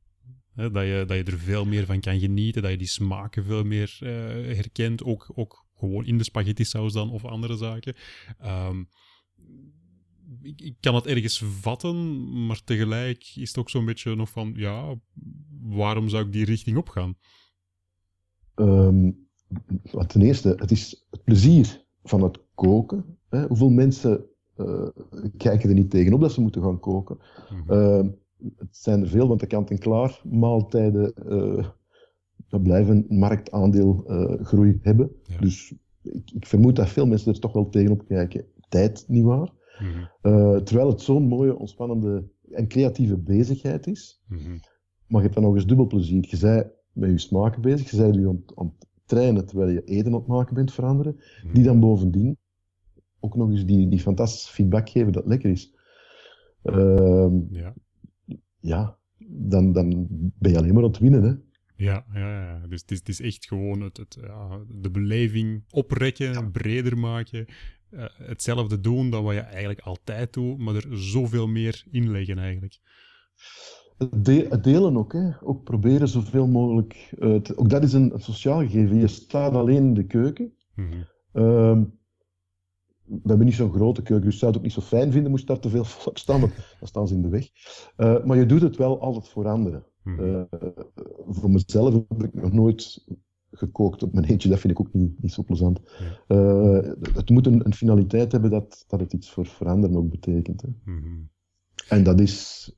[0.69, 3.63] Dat, je, dat je er veel meer van kan genieten, dat je die smaken veel
[3.63, 4.09] meer uh,
[4.55, 7.95] herkent, ook, ook gewoon in de spaghetti saus dan of andere zaken.
[8.45, 8.87] Um,
[10.41, 14.53] ik, ik, kan het ergens vatten, maar tegelijk is het ook zo'n beetje nog van,
[14.55, 14.95] ja,
[15.61, 17.15] waarom zou ik die richting opgaan?
[18.55, 19.27] Um,
[20.07, 23.17] ten eerste, het is het plezier van het koken.
[23.29, 23.47] Hè?
[23.47, 24.25] Hoeveel mensen
[24.57, 24.87] uh,
[25.37, 27.19] kijken er niet tegenop dat ze moeten gaan koken?
[27.49, 28.19] Mm -hmm.
[28.57, 31.65] Het zijn er veel, want de kant-en-klaar maaltijden uh,
[32.63, 34.03] blijven marktaandeel
[34.43, 35.11] groei hebben.
[35.23, 35.39] Ja.
[35.39, 38.45] Dus ik, ik, vermoed dat veel mensen er toch wel tegenop kijken.
[38.69, 39.49] Tijd, niet waar?
[39.79, 39.87] Mm
[40.21, 40.63] -hmm.
[40.63, 44.21] terwijl het zo'n mooie, ontspannende en creatieve bezigheid is.
[44.27, 44.59] Mm -hmm.
[45.07, 46.25] Maar je hebt dan nog eens dubbel plezier.
[46.29, 49.83] Je bent met je smaken bezig, je bent je aan, aan het trainen terwijl je
[49.83, 51.15] eten aan het maken bent veranderen.
[51.43, 51.53] Mm.
[51.53, 52.37] Die dan bovendien
[53.19, 55.75] ook nog eens die, die fantastische feedback geven dat lekker is.
[56.63, 57.73] Uh, ja.
[58.61, 58.97] Ja,
[59.27, 60.07] dan, dan
[60.39, 61.23] ben je alleen maar aan het winnen.
[61.23, 61.33] Hè?
[61.75, 62.67] Ja, ja, ja.
[62.67, 66.41] dus het is, het is echt gewoon het, het, ja, de beleving oprekken, ja.
[66.41, 67.45] breder maken.
[67.91, 72.37] Uh, hetzelfde doen dan wat je eigenlijk altijd doet, maar er zoveel meer in leggen
[72.37, 72.79] eigenlijk.
[73.97, 75.29] Het, de, het delen ook, hè.
[75.41, 77.13] ook proberen zoveel mogelijk.
[77.19, 78.99] Uh, te, ook dat is een, een, sociaal gegeven.
[78.99, 80.53] Je staat alleen in de keuken.
[80.75, 81.05] Mm -hmm.
[81.43, 81.81] uh,
[83.11, 85.47] we hebben niet zo'n grote keuken, dus zou het ook niet zo fijn vinden moest
[85.47, 87.49] daar te veel volk staan, want dan staan ze in de weg.
[87.97, 89.85] Uh, maar je doet het wel altijd voor anderen.
[90.03, 90.47] Mm -hmm.
[91.27, 93.05] voor mezelf heb ik nog nooit
[93.51, 95.79] gekookt op mijn eentje, dat vind ik ook niet, niet zo plezant.
[96.27, 96.79] Uh,
[97.13, 100.61] het moet een, een, finaliteit hebben dat, dat het iets voor, voor anderen ook betekent.
[100.61, 100.69] Hè.
[100.83, 101.29] -hmm.
[101.89, 102.71] En dat is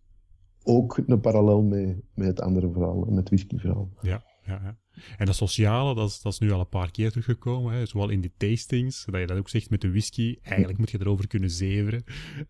[0.63, 3.89] ook een parallel met, met het andere verhaal, met het whisky-verhaal.
[4.01, 4.77] Ja, ja, ja.
[5.17, 8.09] En dat sociale, dat is, dat is nu al een paar keer teruggekomen, hè, zowel
[8.09, 10.37] in die tastings, dat je dat ook zegt met de whisky.
[10.41, 12.03] Eigenlijk moet je erover kunnen zeveren.
[12.37, 12.43] Uh,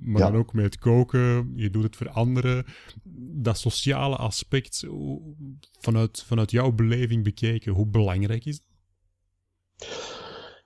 [0.00, 0.30] maar ja.
[0.30, 2.64] dan ook met het koken, je doet het voor anderen.
[3.42, 4.86] Dat sociale aspect,
[5.80, 8.64] vanuit, vanuit jouw beleving bekeken, hoe belangrijk is dat?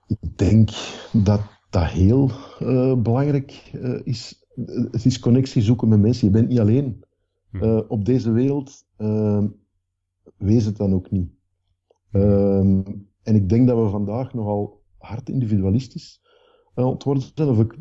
[0.07, 0.69] Ik denk
[1.11, 2.31] dat dat heel
[2.61, 4.45] uh, belangrijk uh, is.
[4.91, 6.27] Het is connectie zoeken met mensen.
[6.27, 7.03] Je bent niet alleen
[7.49, 7.81] hm.
[7.87, 9.47] op deze wereld ehm,
[10.37, 11.29] wees het dan ook niet.
[12.11, 12.83] Um,
[13.23, 16.21] en ik denk dat we vandaag nogal hard individualistisch
[16.75, 17.49] ontworpen zijn.
[17.49, 17.77] Of ik,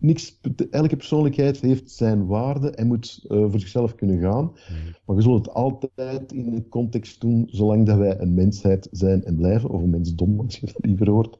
[0.00, 4.44] niks, elke persoonlijkheid heeft zijn waarde en moet uh, voor zichzelf kunnen gaan.
[4.44, 4.94] Mm.
[5.04, 9.24] Maar we zullen het altijd in een context doen, zolang dat wij een mensheid zijn
[9.24, 11.38] en blijven, of een mensdom, als je dat liever hoort,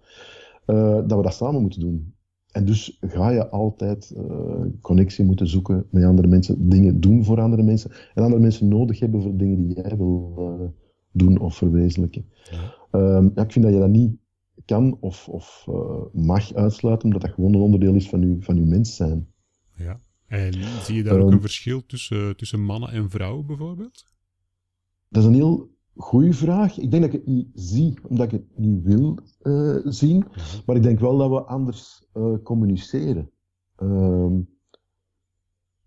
[0.66, 2.14] uh, dat we dat samen moeten doen.
[2.52, 7.40] En dus ga je altijd uh, connectie moeten zoeken met andere mensen, dingen doen voor
[7.40, 10.68] andere mensen en andere mensen nodig hebben voor dingen die jij wil uh,
[11.12, 12.24] doen of verwezenlijken.
[12.50, 13.16] Ja.
[13.16, 14.16] Um, ja, ik vind dat je dat niet
[14.64, 18.56] kan of, of uh, mag uitsluiten, omdat dat gewoon een onderdeel is van je, van
[18.56, 19.28] uw mens zijn.
[19.76, 24.04] Ja, en zie je daar um, ook een verschil tussen, tussen mannen en vrouwen bijvoorbeeld?
[25.08, 26.78] Dat is een heel Goeie vraag.
[26.78, 30.18] Ik denk dat ik het niet zie, omdat ik het niet wil uh, zien.
[30.18, 30.60] Mhm.
[30.66, 33.30] Maar ik denk wel dat we anders uh, communiceren.
[33.82, 34.38] Uh,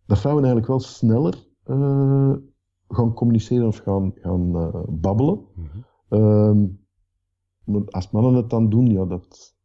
[0.05, 2.33] dat vrouwen eigenlijk wel sneller uh,
[2.87, 4.51] gaan communiceren of gaan, gaan
[4.99, 5.45] babbelen.
[6.09, 6.79] -hmm.
[7.63, 9.55] maar als mannen het dan doen, ja, dat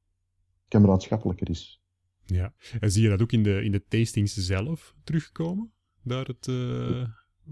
[0.69, 1.83] kameraadschappelijker is.
[2.25, 5.73] Ja, en zie je dat ook in de, in de tastings zelf terugkomen?
[6.03, 6.47] Daar het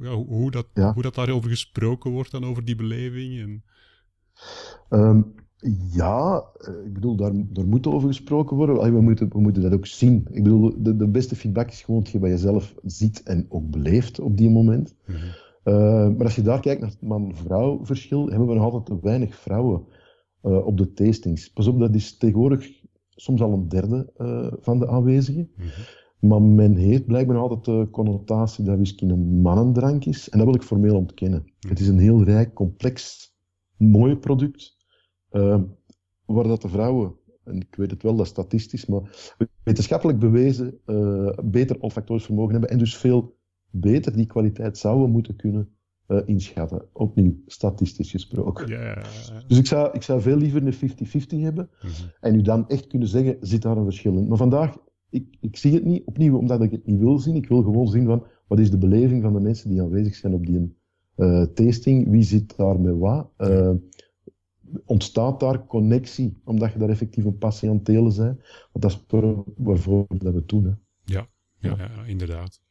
[0.01, 0.93] ja, hoe, dat, ja.
[0.93, 3.41] hoe dat daarover gesproken wordt dan over die beleving?
[3.41, 3.65] En...
[4.91, 5.35] Um,
[5.93, 8.95] ja, eh, ik bedoel, daar, daar moet over gesproken worden.
[8.95, 10.27] We moeten, we moeten dat ook zien.
[10.31, 14.21] Ik bedoel, de, de beste feedback is gewoon wat je zelf ziet en ook beleeft
[14.21, 14.95] op die moment.
[15.07, 15.75] Mm -hmm.
[15.75, 18.99] uh, maar als je daar kijkt naar het man-vrouw verschil, hebben we nog altijd te
[19.07, 19.85] weinig vrouwen
[20.43, 21.53] uh, op de tastings.
[21.53, 22.69] Pas op, dat is tegenwoordig
[23.11, 25.51] soms al een derde uh, van de aanwezigen.
[25.57, 25.85] Mm -hmm.
[26.27, 30.29] Maar men heeft blijkbaar altijd de connotatie dat whisky een mannendrank is.
[30.29, 31.41] En dat wil ik formeel ontkennen.
[31.41, 31.71] Hmm.
[31.71, 33.29] Het is een heel rijk, complex,
[33.77, 34.77] mooi product.
[35.31, 35.61] Uh,
[36.25, 40.81] waar dat de vrouwen, en ik weet het wel, dat is statistisch, maar wetenschappelijk bewezen
[40.87, 42.71] uh, beter olfactorisch vermogen hebben.
[42.71, 43.39] En dus veel
[43.71, 45.77] beter die kwaliteit zouden moeten kunnen
[46.09, 46.89] uh, inschatten.
[46.93, 48.69] Opnieuw, statistisch gesproken.
[49.47, 51.71] Dus ik zou, ik zou veel liever een 50-50 hebben.
[51.83, 52.11] Mm -hmm.
[52.21, 54.29] En u dan echt kunnen zeggen, zit daar een verschil in.
[54.29, 54.77] Maar vandaag
[55.11, 57.35] ik, ik zie het niet, opnieuw omdat ik het niet wil zien.
[57.35, 60.35] Ik wil gewoon zien van, wat is de beleving van de mensen die aanwezig zijn
[60.35, 60.77] op die
[61.17, 62.11] uh, tasting?
[62.11, 63.31] Wie zit daar met wat?
[63.39, 63.73] Uh,
[64.85, 68.41] ontstaat daar connectie, omdat je daar effectief een patiëntele bent?
[68.73, 69.05] Want dat is
[69.57, 70.65] waarvoor dat we doen.
[70.65, 70.73] Hè.
[71.05, 72.66] Ja, ja, ja inderdaad.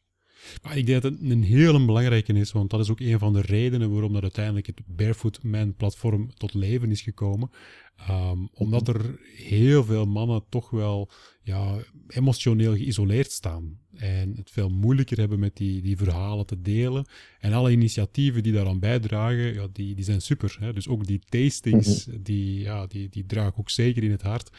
[0.62, 3.32] Maar ik denk dat het een hele belangrijke is, want dat is ook een van
[3.32, 7.50] de redenen waarom dat uiteindelijk het Barefoot Man platform tot leven is gekomen.
[7.96, 11.10] Ehm, omdat er heel veel mannen toch wel
[11.42, 11.76] ja,
[12.08, 13.78] emotioneel geïsoleerd staan.
[13.94, 17.06] En het veel moeilijker hebben met die, die verhalen te delen.
[17.38, 20.56] En alle initiatieven die daaraan bijdragen, ja, die, die zijn super.
[20.60, 20.72] Hè?
[20.72, 22.22] Dus ook die tastings, mhm.
[22.22, 24.50] die, ja, die, die dragen ook zeker in het hart.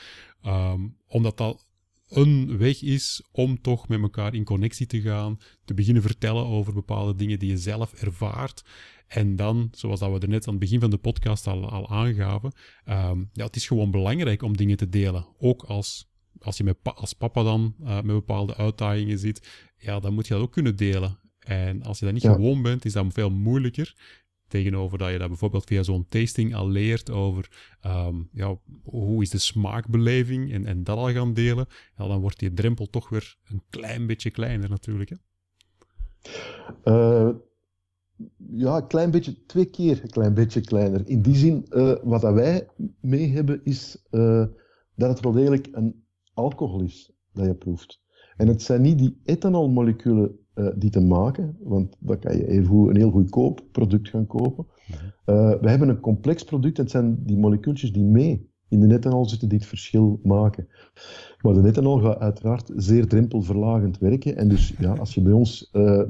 [0.46, 1.67] Um, omdat dat
[2.10, 6.74] een weg is om toch met elkaar in connectie te gaan, te beginnen vertellen over
[6.74, 8.64] bepaalde dingen die je zelf ervaart.
[9.08, 11.90] En dan, zoals dat we er net aan het begin van de podcast al, al
[11.90, 12.52] aangaven,
[12.86, 15.28] um, ja, het is gewoon belangrijk om dingen te delen.
[15.38, 20.14] Ook als, als je met als papa dan uh, met bepaalde uitdagingen zit, ja, dan
[20.14, 21.20] moet je dat ook kunnen delen.
[21.40, 23.96] En als je dat niet gewoon bent, is dat veel moeilijker.
[24.48, 29.30] Tegenover dat je dat bijvoorbeeld via zo'n tasting al leert over um, ja, hoe is
[29.30, 31.66] de smaakbeleving en, en dat al gaan delen,
[31.98, 35.10] ja, dan wordt die drempel toch weer een klein beetje kleiner natuurlijk.
[35.10, 35.16] Hè?
[36.84, 37.36] Uh,
[38.52, 41.10] ja, een klein beetje, twee keer een klein beetje kleiner.
[41.10, 42.68] In die zin, uh, wat dat wij
[43.02, 44.46] mee hebben, is uh,
[44.96, 48.02] dat het wel degelijk een alcohol is dat je proeft.
[48.38, 52.76] En het zijn niet die ethanolmoleculen uh, die te maken, want dan kan je even
[52.76, 54.66] een heel goedkoop product gaan kopen.
[55.26, 59.26] Uh, we hebben een complex product, het zijn die molecuultjes die mee in de ethanol
[59.26, 60.68] zitten die het verschil maken.
[61.42, 64.38] Maar de ethanol gaat uiteraard zeer drempelverlagend werken.
[64.38, 66.04] En dus ja, als je bij ons uh,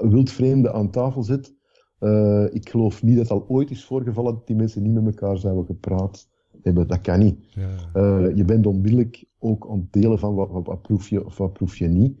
[0.00, 1.54] wildvreemden aan tafel zet,
[2.00, 5.38] uh, ik geloof niet dat al ooit is voorgevallen dat die mensen niet met elkaar
[5.38, 6.28] zouden gepraat
[6.62, 6.88] hebben.
[6.88, 7.36] Dat kan niet.
[7.48, 7.68] Ja.
[7.94, 11.38] Uh, je bent onmiddellijk ook aan het delen van wat, wat, wat proef je of
[11.38, 12.16] wat proef je niet.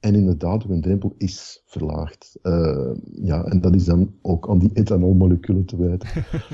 [0.00, 2.38] En inderdaad, hun drempel is verlaagd.
[2.42, 6.08] Uh, ja, en dat is dan ook aan die ethanolmoleculen te wijten.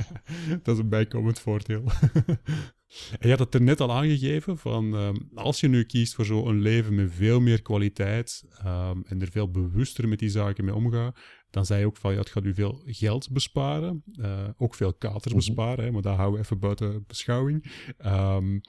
[0.62, 1.82] dat is een bijkomend voordeel.
[3.20, 6.24] en je had het er net al aangegeven, van um, als je nu kiest voor
[6.24, 10.74] zo'n leven met veel meer kwaliteit um, en er veel bewuster met die zaken mee
[10.74, 11.16] omgaat,
[11.50, 14.94] dan zei je ook van, ja, het gaat u veel geld besparen, uh, ook veel
[14.94, 15.34] katers mhm.
[15.34, 17.72] besparen, hè, maar daar houden we even buiten beschouwing.
[18.06, 18.60] Um,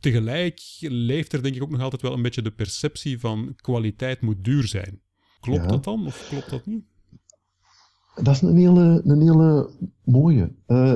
[0.00, 4.20] tegelijk leeft er denk ik ook nog altijd wel een beetje de perceptie van kwaliteit
[4.20, 5.00] moet duur zijn.
[5.40, 6.84] Klopt dat dan of klopt dat niet?
[8.14, 9.70] Dat is een hele, een hele
[10.04, 10.54] mooie.
[10.66, 10.94] Uh,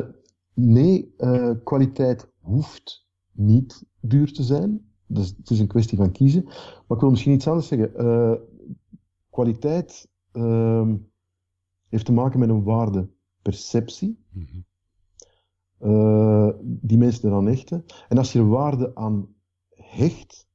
[0.54, 4.92] nee, uh, kwaliteit hoeft niet duur te zijn.
[5.06, 6.44] Dus het is een kwestie van kiezen.
[6.44, 7.92] Maar ik wil misschien iets anders zeggen.
[7.96, 8.34] Uh,
[9.30, 10.96] kwaliteit ehm,
[11.88, 14.24] heeft te maken met een waardeperceptie.
[14.30, 14.68] Mm
[15.80, 17.84] uh, die mensen eraan hechten.
[18.08, 19.28] En als je er waarde aan
[19.74, 20.48] hecht,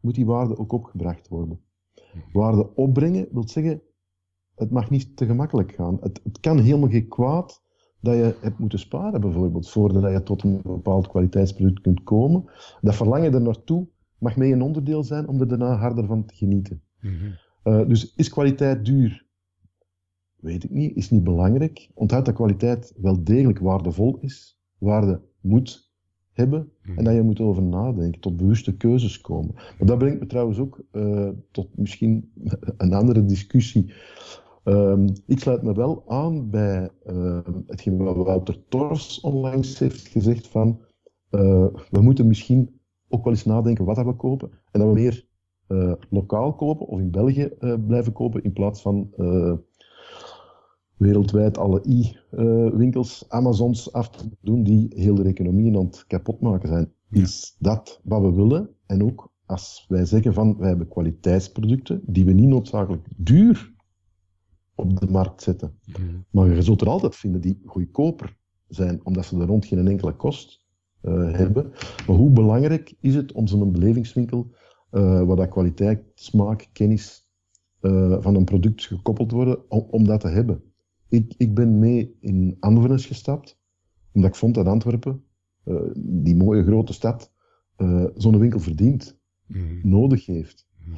[0.00, 1.60] moet die waarde ook opgebracht worden.
[2.32, 3.82] Waarde opbrengen wil zeggen,
[4.54, 5.96] het mag niet te gemakkelijk gaan.
[6.00, 7.62] Het, het kan helemaal geen kwaad
[8.00, 12.44] dat je hebt moeten sparen, bijvoorbeeld, voordat je tot een bepaald kwaliteitsproduct kunt komen.
[12.80, 16.34] Dat verlangen er naartoe mag mee een onderdeel zijn om er daarna harder van te
[16.34, 16.82] genieten.
[17.00, 17.34] Mm
[17.86, 19.26] dus is kwaliteit duur?
[20.36, 21.90] Weet ik niet, is niet belangrijk.
[21.94, 25.86] Onthoud dat kwaliteit wel degelijk waardevol is waarde moet
[26.36, 29.54] hebben en dat je moet over nadenken, tot bewuste keuzes komen.
[29.54, 32.32] Maar dat brengt me trouwens ook uh, tot misschien
[32.76, 33.92] een andere discussie.
[34.64, 40.48] Um, ik sluit me wel aan bij uh, hetgeen wat Wouter Tors onlangs heeft gezegd
[40.48, 40.80] van
[41.30, 45.24] uh, we moeten misschien ook wel eens nadenken wat we kopen en dat we meer
[46.10, 47.52] lokaal kopen of in België
[47.86, 49.10] blijven kopen in plaats van
[50.96, 56.68] wereldwijd alle e-winkels, Amazons af te doen die heel de economie aan het kapot maken
[56.68, 56.92] zijn.
[57.10, 58.70] Is dat wat we willen?
[58.86, 63.74] En ook als wij zeggen van wij hebben kwaliteitsproducten die we niet noodzakelijk duur
[64.74, 65.78] op de markt zetten.
[66.30, 68.36] Maar je zult er altijd vinden die goedkoper
[68.68, 70.64] zijn, omdat ze er rond geen enkele kost
[71.02, 71.72] uh, hebben.
[72.06, 74.50] Maar hoe belangrijk is het om zo'n belevingswinkel,
[74.90, 77.28] uh, waar dat kwaliteit, smaak, kennis
[77.80, 80.62] uh, van een product gekoppeld worden, om, om dat te hebben?
[81.08, 83.58] Ik, ik ben mee in Anvenes gestapt,
[84.12, 85.24] omdat ik vond dat Antwerpen,
[85.64, 87.32] uh, die mooie grote stad,
[87.76, 89.80] uh, zo'n winkel verdient, mm.
[89.82, 90.66] nodig heeft.
[90.84, 90.94] Mm.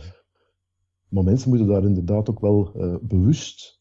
[1.09, 3.77] Maar mensen moeten daar inderdaad ook wel uh, bewust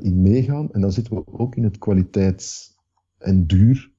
[0.00, 0.72] in meegaan.
[0.72, 2.78] En dan zitten we ook in het kwaliteits-
[3.18, 3.92] en duur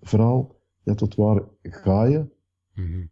[0.00, 0.56] verhaal.
[0.82, 2.26] Ja, tot waar ga je
[2.74, 3.10] mm.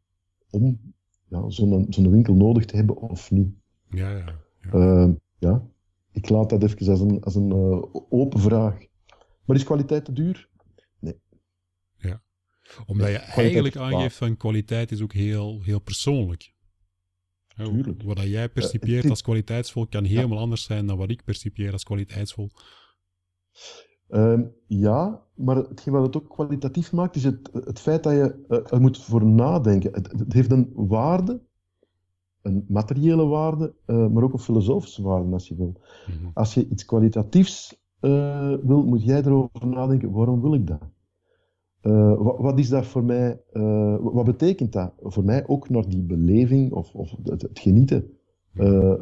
[0.51, 0.81] om
[1.29, 3.55] ja, zo'n zo'n winkel nodig te hebben of niet?
[3.89, 4.35] Ja, ja.
[4.73, 5.15] ja.
[5.39, 5.70] ja
[6.13, 8.79] ik laat dat even als een, als een uh, open vraag.
[9.45, 10.49] Maar is kwaliteit te duur?
[10.99, 11.21] Nee.
[11.97, 12.23] Ja.
[12.87, 16.55] Omdat je eigenlijk aangeeft van kwaliteit is ook heel, heel persoonlijk.
[17.57, 18.03] Tuurlijk.
[18.03, 21.85] Wat jij percipieert uh, als kwaliteitsvol kan helemaal anders zijn dan wat ik percipieer als
[21.85, 22.51] kwaliteitsvol.
[24.09, 28.45] Uh, ja, maar hetgeen wat het ook kwalitatief maakt, is het, het feit dat je
[28.49, 29.93] uh, er moet voor nadenken.
[29.93, 31.43] Het, het heeft een waarde
[32.43, 35.81] een materiële waarde, uh, maar ook een filosofische waarde als je wil.
[36.07, 36.31] Mhm.
[36.35, 40.83] Als je iets kwalitatiefs uh, wil, moet jij erover nadenken, waarom wil ik dat?
[41.83, 43.41] Uh, wat, wat, is dat voor mij,
[44.01, 48.11] wat betekent dat voor mij ook naar die beleving of, of het, het genieten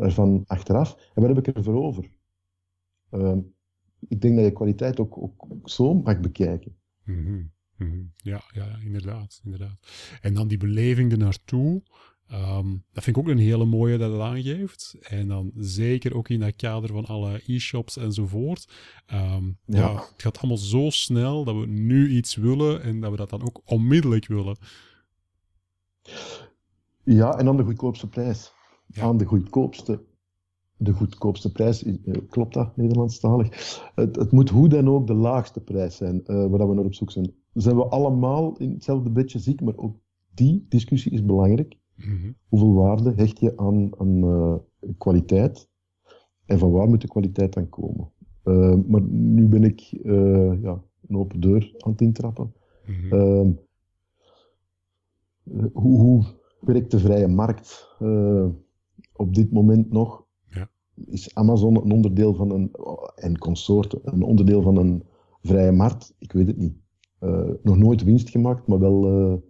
[0.00, 1.10] ervan achteraf?
[1.14, 2.10] En wat heb ik ervoor over?
[4.08, 6.76] ik denk dat je kwaliteit ook, ook zo mag bekijken.
[7.04, 8.12] Mm -hmm.
[8.16, 9.78] Ja, ja, inderdaad, inderdaad.
[10.20, 11.82] En dan die beleving ernaartoe.
[12.32, 14.96] Um, dat vind ik ook een hele mooie dat het aangeeft.
[15.00, 18.68] En dan zeker ook in dat kader van alle e-shops enzovoort.
[19.12, 19.78] Um, ja.
[19.78, 19.94] ja.
[19.94, 23.42] het gaat allemaal zo snel dat we nu iets willen en dat we dat dan
[23.42, 24.56] ook onmiddellijk willen.
[27.04, 28.52] Ja, en dan de goedkoopste prijs.
[28.86, 29.02] Ja.
[29.02, 30.06] Aan de goedkoopste
[30.78, 31.84] de goedkoopste prijs.
[31.84, 31.94] Eh,
[32.28, 33.80] klopt dat, Nederlandstalig?
[33.94, 36.94] Het, het moet hoe dan ook de laagste prijs zijn uh, waar we naar op
[36.94, 37.34] zoek zijn.
[37.52, 39.96] Zijn we allemaal in hetzelfde bedje ziek, maar ook
[40.34, 41.76] die discussie is belangrijk.
[41.98, 42.32] Mhm.
[42.48, 44.54] Hoeveel waarde hecht je aan, aan uh,
[44.98, 45.68] kwaliteit?
[46.46, 48.10] En van waar moet de kwaliteit dan komen?
[48.86, 49.80] maar nu ben ik
[50.62, 52.52] ja, een open deur aan het intrappen.
[52.86, 53.14] Mhm.
[53.14, 53.50] Ehm,
[55.72, 56.24] hoe, hoe
[56.60, 57.96] werkt de vrije markt
[59.12, 60.26] op dit moment nog?
[61.06, 62.70] is Amazon een onderdeel van een,
[63.14, 65.02] en consorten, een onderdeel van een
[65.42, 66.14] vrije markt?
[66.18, 66.76] Ik weet het niet.
[67.62, 69.42] Nog nooit winst gemaakt, maar wel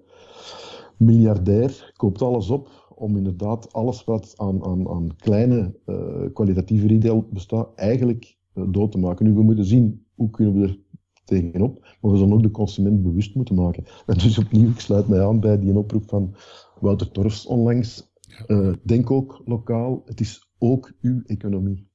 [0.98, 7.28] miljardair, koopt alles op om inderdaad alles wat aan, aan, aan kleine uh, kwalitatieve retail
[7.32, 9.24] bestaat, eigenlijk dood te maken.
[9.24, 10.78] Nu, we moeten zien hoe kunnen we er
[11.24, 13.84] tegenop, maar we zullen ook de consument bewust moeten maken.
[14.06, 16.34] En dus opnieuw, ik sluit mij aan bij die oproep van
[16.80, 18.12] Wouter Torfs onlangs.
[18.82, 21.87] denk ook lokaal, het is ook uw economie.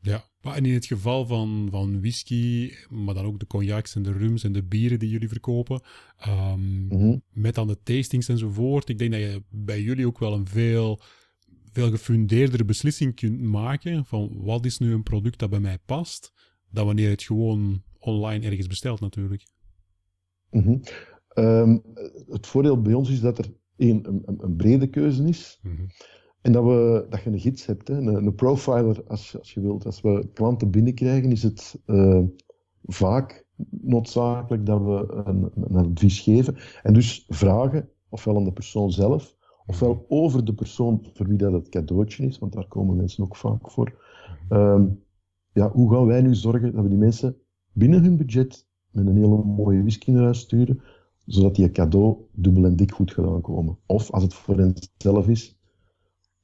[0.00, 4.12] Ja, en in het geval van, van whisky, maar dan ook de cognacs en de
[4.12, 5.80] rums en de bieren die jullie verkopen,
[6.28, 10.32] um, mm met dan de tastings enzovoort, ik denk dat je bij jullie ook wel
[10.32, 11.00] een veel,
[11.72, 16.32] veel gefundeerdere beslissing kunt maken van wat is nu een product dat bij mij past,
[16.70, 19.42] dan wanneer je het gewoon online ergens bestelt natuurlijk.
[20.50, 20.82] Mm
[22.28, 25.58] het voordeel bij ons is dat er één, een, een, brede keuze is.
[25.62, 25.82] Mhm.
[26.40, 29.60] En dat, we, dat je een gids hebt, hè, een, een profiler als, als je
[29.60, 29.86] wilt.
[29.86, 32.22] Als we klanten binnenkrijgen, is het uh,
[32.84, 36.56] vaak noodzakelijk dat we een, een, advies geven.
[36.82, 41.52] En dus vragen, ofwel aan de persoon zelf, ofwel over de persoon voor wie dat
[41.52, 44.06] het cadeautje is, want daar komen mensen ook vaak voor.
[44.50, 45.02] Um,
[45.52, 47.36] ja, hoe gaan wij nu zorgen dat we die mensen
[47.72, 50.80] binnen hun budget met een hele mooie whisky naar huis sturen,
[51.26, 53.78] zodat die cadeau dubbel en dik goed gedaan komen?
[53.86, 55.57] Of als het voor hen zelf is,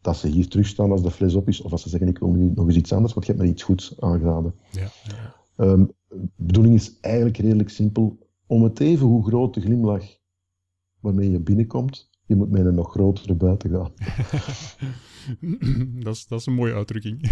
[0.05, 2.31] dat ze hier terugstaan als de fles op is, of als ze zeggen ik wil
[2.31, 4.55] nu nog eens iets anders, want je hebt me iets goeds aangeraden.
[4.71, 5.35] Ja, ja.
[5.65, 8.19] Um, de bedoeling is eigenlijk redelijk simpel.
[8.47, 10.05] Om het even hoe groot de glimlach
[11.01, 13.93] waarmee je binnenkomt, je moet met een nog grotere buiten gaan.
[16.05, 17.31] dat, is, dat is een mooie uitdrukking.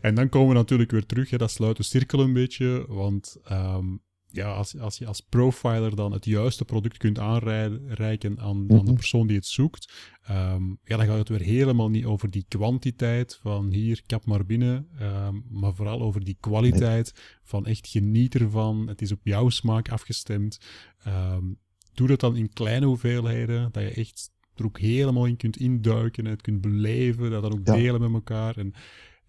[0.00, 3.36] en dan komen we natuurlijk weer terug, hè, dat sluit de cirkel een beetje, want
[3.50, 4.02] um,
[4.36, 8.74] ja, als, als je als profiler dan het juiste product kunt aanreiken aan, aan de
[8.74, 8.94] mhm.
[8.94, 9.92] persoon die het zoekt,
[10.24, 14.46] ehm, ja, dan gaat het weer helemaal niet over die kwantiteit van hier, kap maar
[14.46, 18.88] binnen, um, maar vooral over die kwaliteit van echt geniet ervan.
[18.88, 20.60] Het is op jouw smaak afgestemd.
[21.06, 21.58] Um,
[21.94, 26.24] doe dat dan in kleine hoeveelheden, dat je echt er ook helemaal in kunt induiken,
[26.24, 28.56] het kunt beleven, dat dan ook delen met elkaar.
[28.56, 28.74] En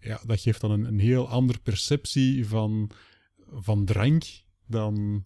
[0.00, 2.90] ja, dat geeft dan een, een heel andere perceptie van,
[3.50, 4.24] van drank
[4.68, 5.24] dan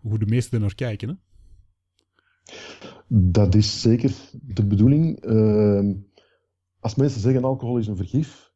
[0.00, 1.08] hoe de meesten er naar kijken.
[1.08, 1.14] Hè?
[3.08, 5.24] Dat is zeker de bedoeling.
[5.24, 5.94] Uh,
[6.80, 8.52] als mensen zeggen alcohol is een vergif,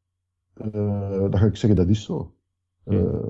[0.55, 0.73] uh,
[1.21, 2.35] dan ga ik zeggen dat is zo.
[2.85, 3.27] Uh,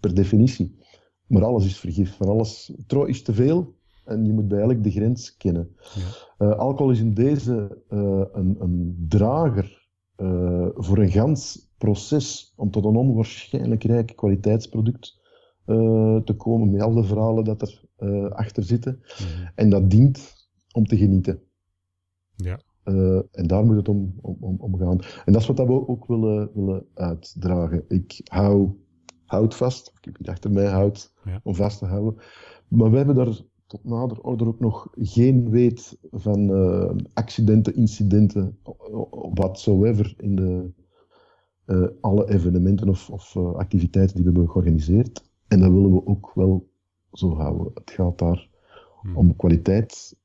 [0.00, 0.78] per definitie.
[1.26, 2.16] Maar alles is vergif.
[2.16, 5.76] Van alles, trouw is te veel en je moet bij elk de grens kennen.
[5.94, 6.46] Ja.
[6.46, 9.88] Eh, alcohol is in deze een, een, drager
[10.74, 15.20] voor een gans proces om tot een onwaarschijnlijk rijk kwaliteitsproduct
[15.66, 19.00] uh, te komen met al de verhalen dat er uh, achter zitten.
[19.00, 19.48] Mhm.
[19.54, 21.40] En dat dient om te genieten.
[22.36, 22.60] Ja.
[22.84, 25.00] Uh, en daar moet het om, om, om gaan.
[25.24, 27.84] En dat is wat we ook willen, willen uitdragen.
[27.88, 28.82] Ik hou
[29.24, 31.12] hout vast, ik heb achter mij hout
[31.42, 32.22] om vast te houden.
[32.68, 36.50] Maar we hebben daar tot nader order ook nog geen weet van
[37.12, 38.58] accidenten, incidenten,
[39.34, 40.70] whatsoever in de,
[42.00, 45.32] alle evenementen of, of activiteiten die we hebben georganiseerd.
[45.48, 46.72] En dat willen we ook wel
[47.12, 47.70] zo houden.
[47.74, 48.48] Het gaat daar
[49.00, 49.16] hmm.
[49.16, 50.16] om kwaliteit,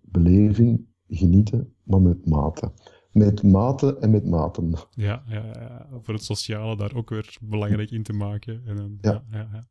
[0.00, 2.72] beleving, genieten, maar met mate.
[3.12, 4.74] Met mate en met maten.
[4.90, 8.62] Ja, ja, ja, voor het sociale daar ook weer belangrijk in te maken.
[8.66, 9.24] En dan, ja.
[9.30, 9.68] Ja, ja,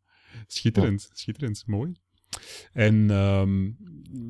[0.47, 1.93] Schitterend, schitterend, mooi.
[2.73, 3.63] En ehm,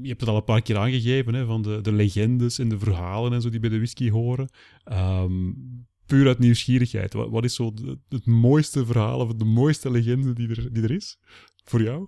[0.02, 2.80] je hebt het al een paar keer aangegeven, hè, van de, de legendes en de
[2.80, 4.50] verhalen en zo die bij de whisky horen.
[4.92, 7.74] Um, puur uit nieuwsgierigheid, wat, wat is zo
[8.10, 11.20] het mooiste verhaal of de mooiste legende die er, die er is
[11.64, 12.08] voor jou?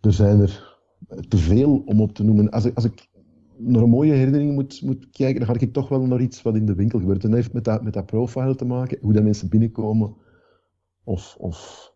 [0.00, 0.78] Er zijn er
[1.28, 2.50] te veel om op te noemen.
[2.50, 3.08] Als ik, als ik
[3.56, 6.56] naar een mooie herinnering moet, moet kijken, dan ga ik toch wel naar iets wat
[6.56, 7.24] in de winkel gebeurt.
[7.24, 10.14] En dat heeft met dat, met dat profile te maken, hoe dat mensen binnenkomen
[11.04, 11.92] of, of,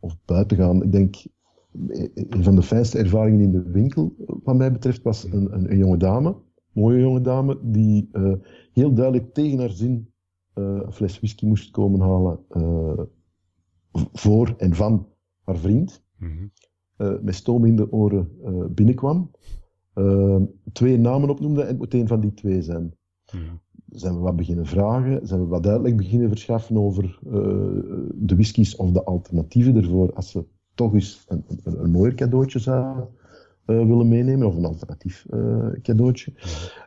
[0.00, 0.82] of buiten gaan.
[0.82, 1.16] Ik denk,
[2.14, 5.78] een van de fijnste ervaringen in de winkel, wat mij betreft, was een, een, een
[5.78, 6.36] jonge dame,
[6.76, 8.32] mooie jonge dame, die uh,
[8.72, 10.12] heel duidelijk tegen haar zin
[10.54, 13.00] uh, een fles whisky moest komen halen uh,
[14.12, 15.06] voor en van
[15.44, 16.04] haar vriend.
[16.18, 16.50] Mm -hmm.
[17.22, 18.30] met stoom in de oren
[18.74, 19.30] binnenkwam.
[20.72, 22.82] twee namen opnoemde en het moet een van die twee zijn.
[22.82, 23.60] Mm -hmm.
[23.88, 27.18] Zijn we wat beginnen vragen, zijn we wat duidelijk beginnen verschaffen over
[28.14, 32.58] de whiskies of de alternatieven ervoor, als ze toch eens een, een, een mooier cadeautje
[32.58, 33.08] zouden
[33.66, 36.32] uh, willen meenemen, of een alternatief uh, cadeautje.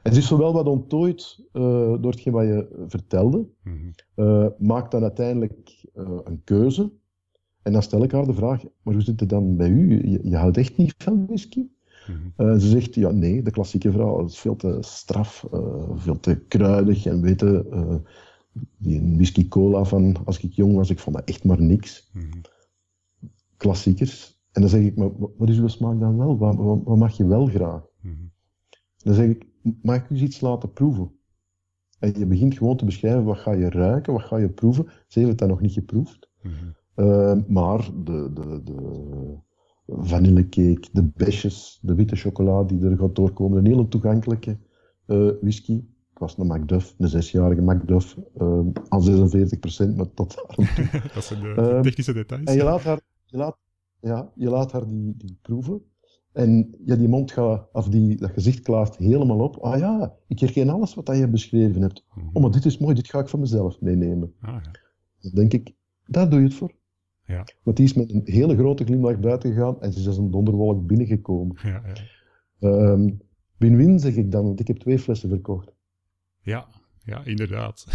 [0.04, 1.62] En ze is zowel wat onttooid uh,
[2.02, 4.54] door hetgeen wat je vertelde, -hmm.
[4.58, 5.86] maakt dan uiteindelijk
[6.24, 6.92] een keuze.
[7.62, 10.10] En dan stel ik haar de vraag, maar hoe zit het dan bij u?
[10.10, 11.68] Je, je houdt echt niet van whisky?
[12.06, 12.60] -hmm.
[12.60, 15.46] ze zegt, ja nee, de klassieke vrouw, is veel te straf,
[15.96, 17.66] veel te kruidig en weten,
[18.78, 22.10] die whisky cola van als ik jong was, ik vond dat echt maar niks.
[22.14, 22.42] -hmm
[23.60, 24.39] klassiekers.
[24.60, 26.38] En dan zeg ik, maar wat is uw smaak dan wel?
[26.38, 27.82] Wat, wat, wat mag je wel graag?
[28.02, 28.32] Mm -hmm.
[28.98, 29.46] Dan zeg ik,
[29.82, 31.12] mag ik u iets laten proeven?
[32.00, 34.86] En je begint gewoon te beschrijven, wat ga je ruiken, wat ga je proeven?
[35.08, 36.30] Ze heeft het dan nog niet geproefd.
[36.42, 37.06] Mm -hmm.
[37.06, 39.38] uh, maar de, de, de
[39.88, 44.58] vanillecake, de besjes, de witte chocolade die er gaat doorkomen, een hele toegankelijke
[45.08, 45.74] uh, whisky.
[46.12, 50.66] Ik was een Macduff, een zesjarige Macduff, uh, al 46%, maar tot daarom
[51.14, 52.44] Dat zijn de technische details.
[52.44, 53.58] En je laat haar je laat,
[54.02, 55.82] ja, je laat haar die, die proeven.
[56.32, 59.58] En ja, die mond gaat, of die, dat gezicht klaart helemaal op.
[59.58, 62.06] Ah ja, ik herken alles wat je beschreven hebt.
[62.08, 62.30] -hmm.
[62.34, 64.34] Oh, maar dit is mooi, dit ga ik van mezelf meenemen.
[64.40, 64.72] Ah, ja.
[65.20, 65.74] Dan denk ik,
[66.06, 66.78] daar doe je het voor.
[67.26, 67.46] Ja.
[67.64, 70.32] Want die is met een hele grote glimlach buiten gegaan en ze is als een
[70.32, 71.58] donderwolk binnengekomen.
[71.64, 71.82] Ja,
[72.60, 72.70] ja.
[72.70, 73.22] Um,
[73.58, 75.74] win-win zeg ik dan, want ik heb twee flessen verkocht.
[76.42, 76.68] Ja,
[77.10, 77.86] ja, inderdaad.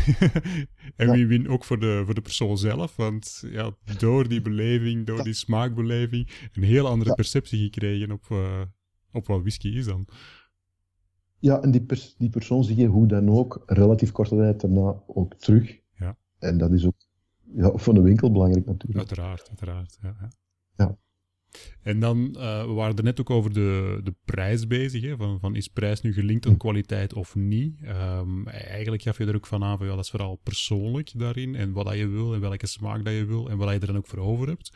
[0.97, 5.07] en wie win ook voor de, voor de persoon zelf, want ja, door die beleving,
[5.07, 8.61] door die smaakbeleving, een heel andere perceptie gekregen op, uh,
[9.13, 10.07] op wat whisky is dan.
[11.39, 15.03] Ja, en die, pers die persoon zie je hoe dan ook relatief korte tijd daarna
[15.07, 15.81] ook terug.
[15.99, 16.17] Ja.
[16.39, 17.07] En dat is ook
[17.55, 18.99] ja, voor de winkel belangrijk natuurlijk.
[18.99, 19.99] Uiteraard, uiteraard.
[20.03, 20.29] Ja, ja.
[20.77, 20.99] ja.
[21.83, 25.03] En dan, uh, we waren er net ook over de, de prijs bezig.
[25.03, 25.17] Hè?
[25.17, 27.81] Van, van is prijs nu gelinkt aan kwaliteit of niet?
[27.83, 31.55] Um, eigenlijk gaf je er ook van aan van ja, dat is vooral persoonlijk daarin.
[31.55, 33.87] En wat dat je wil en welke smaak dat je wil en wat je er
[33.87, 34.73] dan ook voor over hebt.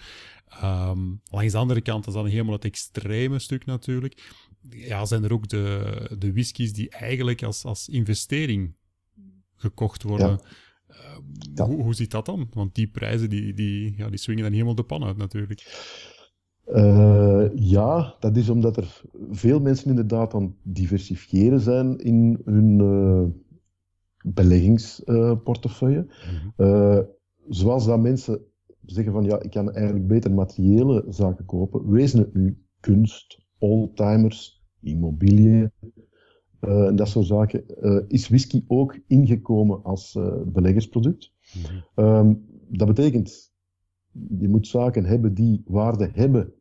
[0.65, 4.33] Um, langs de andere kant, dat is dan helemaal het extreme stuk natuurlijk.
[4.71, 8.77] Ja, zijn er ook de, de whiskies die eigenlijk als, als investering
[9.57, 10.29] gekocht worden.
[10.29, 10.41] Ja.
[11.57, 12.49] Uh, hoe, hoe zit dat dan?
[12.53, 15.61] Want die prijzen die, die, ja, die swingen dan helemaal de pan uit natuurlijk.
[16.75, 23.25] Uh, ja, dat is omdat er veel mensen inderdaad aan diversifiëren zijn in hun uh,
[24.35, 26.07] beleggingsportefeuille.
[26.07, 27.07] Uh, mm -hmm.
[27.49, 28.41] zoals dat mensen
[28.85, 31.91] zeggen van ja, ik kan eigenlijk beter materiële zaken kopen.
[31.91, 35.71] Wezen het nu kunst, oldtimers, immobiliën
[36.61, 37.65] en dat soort zaken.
[38.09, 41.33] is whisky ook ingekomen als beleggersproduct.
[41.95, 42.05] -hmm.
[42.05, 43.53] um, dat betekent,
[44.39, 46.53] je moet zaken hebben die waarde hebben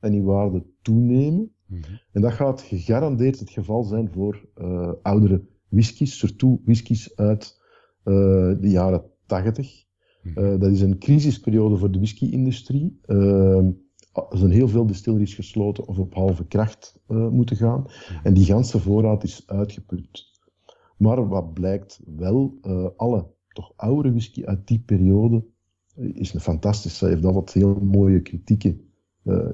[0.00, 1.50] en die waarde toenemen.
[1.66, 2.00] Mm -hmm.
[2.12, 7.60] En dat gaat gegarandeerd het geval zijn voor uh, oudere whiskies, surtout whiskies uit
[8.04, 8.14] uh,
[8.60, 9.84] de jaren 80.
[10.22, 10.44] Mm -hmm.
[10.44, 12.98] uh, dat is een crisisperiode voor de whisky-industrie.
[13.06, 17.80] er zijn heel veel distilleries gesloten of op halve kracht moeten gaan.
[17.80, 18.20] Mm -hmm.
[18.22, 20.34] En die ganse voorraad is uitgeput.
[20.96, 22.58] Maar wat blijkt wel,
[22.96, 25.44] alle toch oudere whisky uit die periode
[25.96, 28.85] is een fantastische, heeft altijd heel mooie kritieken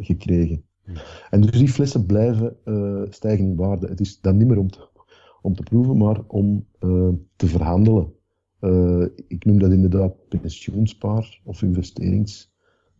[0.00, 0.64] gekregen.
[0.84, 0.94] Hmm.
[1.30, 3.86] En dus die flessen blijven uh, stijgen in waarde.
[3.86, 4.88] Het is dan niet meer om te,
[5.42, 8.12] om te proeven, maar om uh, te verhandelen.
[9.28, 12.52] ik noem dat inderdaad pensioenspaar of investerings.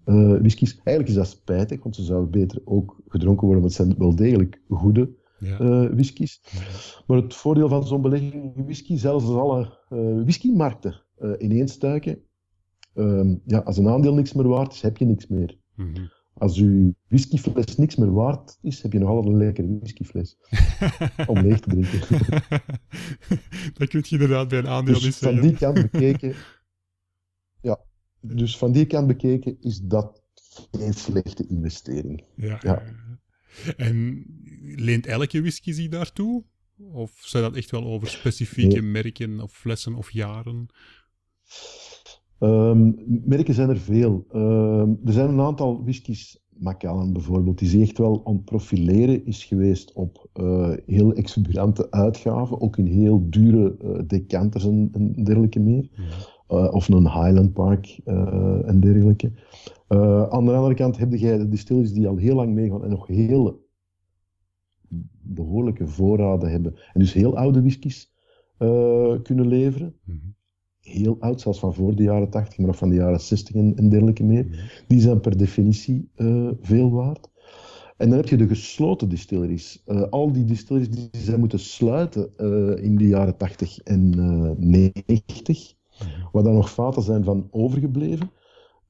[0.04, 0.74] whiskies.
[0.74, 4.14] Eigenlijk is dat spijtig, want ze zouden beter ook gedronken worden, want het zijn wel
[4.14, 5.94] degelijk goede ja.
[5.94, 6.40] whiskies.
[6.42, 6.60] Ja.
[7.06, 9.78] Maar het voordeel van zo'n belegging in whisky, zelfs als alle
[10.24, 11.02] whiskymarkten
[11.38, 12.22] ineenstuiken,
[12.94, 15.58] ehm, ja, als een aandeel niks meer waard is, heb je niks meer.
[15.74, 16.10] Mm -hmm.
[16.34, 20.36] Als uw whiskyfles niks meer waard is, heb je nog altijd een lekkere whiskyfles
[21.26, 22.00] om leeg te drinken.
[23.78, 26.34] dat kun je inderdaad bij een aandeel dus van die kant bekeken,
[27.60, 27.80] ja,
[28.20, 30.22] dus van die kant bekeken is dat
[30.70, 32.24] geen slechte investering.
[32.36, 32.82] Ja, ja.
[33.76, 34.24] En
[34.76, 36.44] leent elke whisky zich daartoe?
[36.76, 40.66] Of zijn dat echt wel over specifieke merken of flessen of jaren?
[42.42, 44.26] Um, merken zijn er veel.
[44.34, 49.26] Um, er zijn een aantal whiskies, Macallan bijvoorbeeld, die zich echt wel aan het profileren
[49.26, 55.24] is geweest op uh, heel exuberante uitgaven, ook in heel dure uh, decanters en, en,
[55.24, 55.88] dergelijke meer.
[55.90, 56.02] Ja.
[56.56, 58.00] Uh, of een Highland Park
[58.64, 59.32] en dergelijke.
[60.30, 63.06] aan de andere kant heb je de distilleries die al heel lang meegaan en nog
[63.06, 63.66] heel
[65.22, 66.74] behoorlijke voorraden hebben.
[66.92, 68.12] En dus heel oude whiskies
[69.22, 69.94] kunnen leveren.
[70.04, 70.40] Mm -hmm
[70.82, 73.76] heel oud, zelfs van voor de jaren 80, maar ook van de jaren 60 en,
[73.76, 74.72] en dergelijke meer.
[74.86, 77.30] Die zijn per definitie uh, veel waard.
[77.96, 79.82] En dan heb je de gesloten distilleries.
[79.86, 84.10] Uh, al die distilleries die zijn moeten sluiten uh, in de jaren 80 en
[84.58, 86.10] 90, mhm.
[86.32, 88.30] waar dan nog vaten zijn van overgebleven.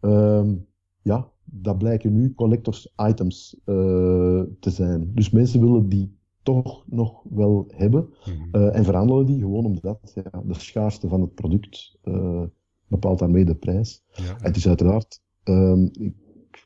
[0.01, 0.55] Ehm,
[1.03, 5.11] ja, dat blijken nu collectors items te zijn.
[5.15, 8.09] Dus mensen willen die toch nog wel hebben.
[8.25, 8.49] Mhm.
[8.53, 12.43] Eh, en verhandelen die gewoon omdat ja, de schaarste van het product uh,
[12.87, 14.03] bepaalt daarmee de prijs.
[14.13, 16.15] Ja, Het is uiteraard, um, ik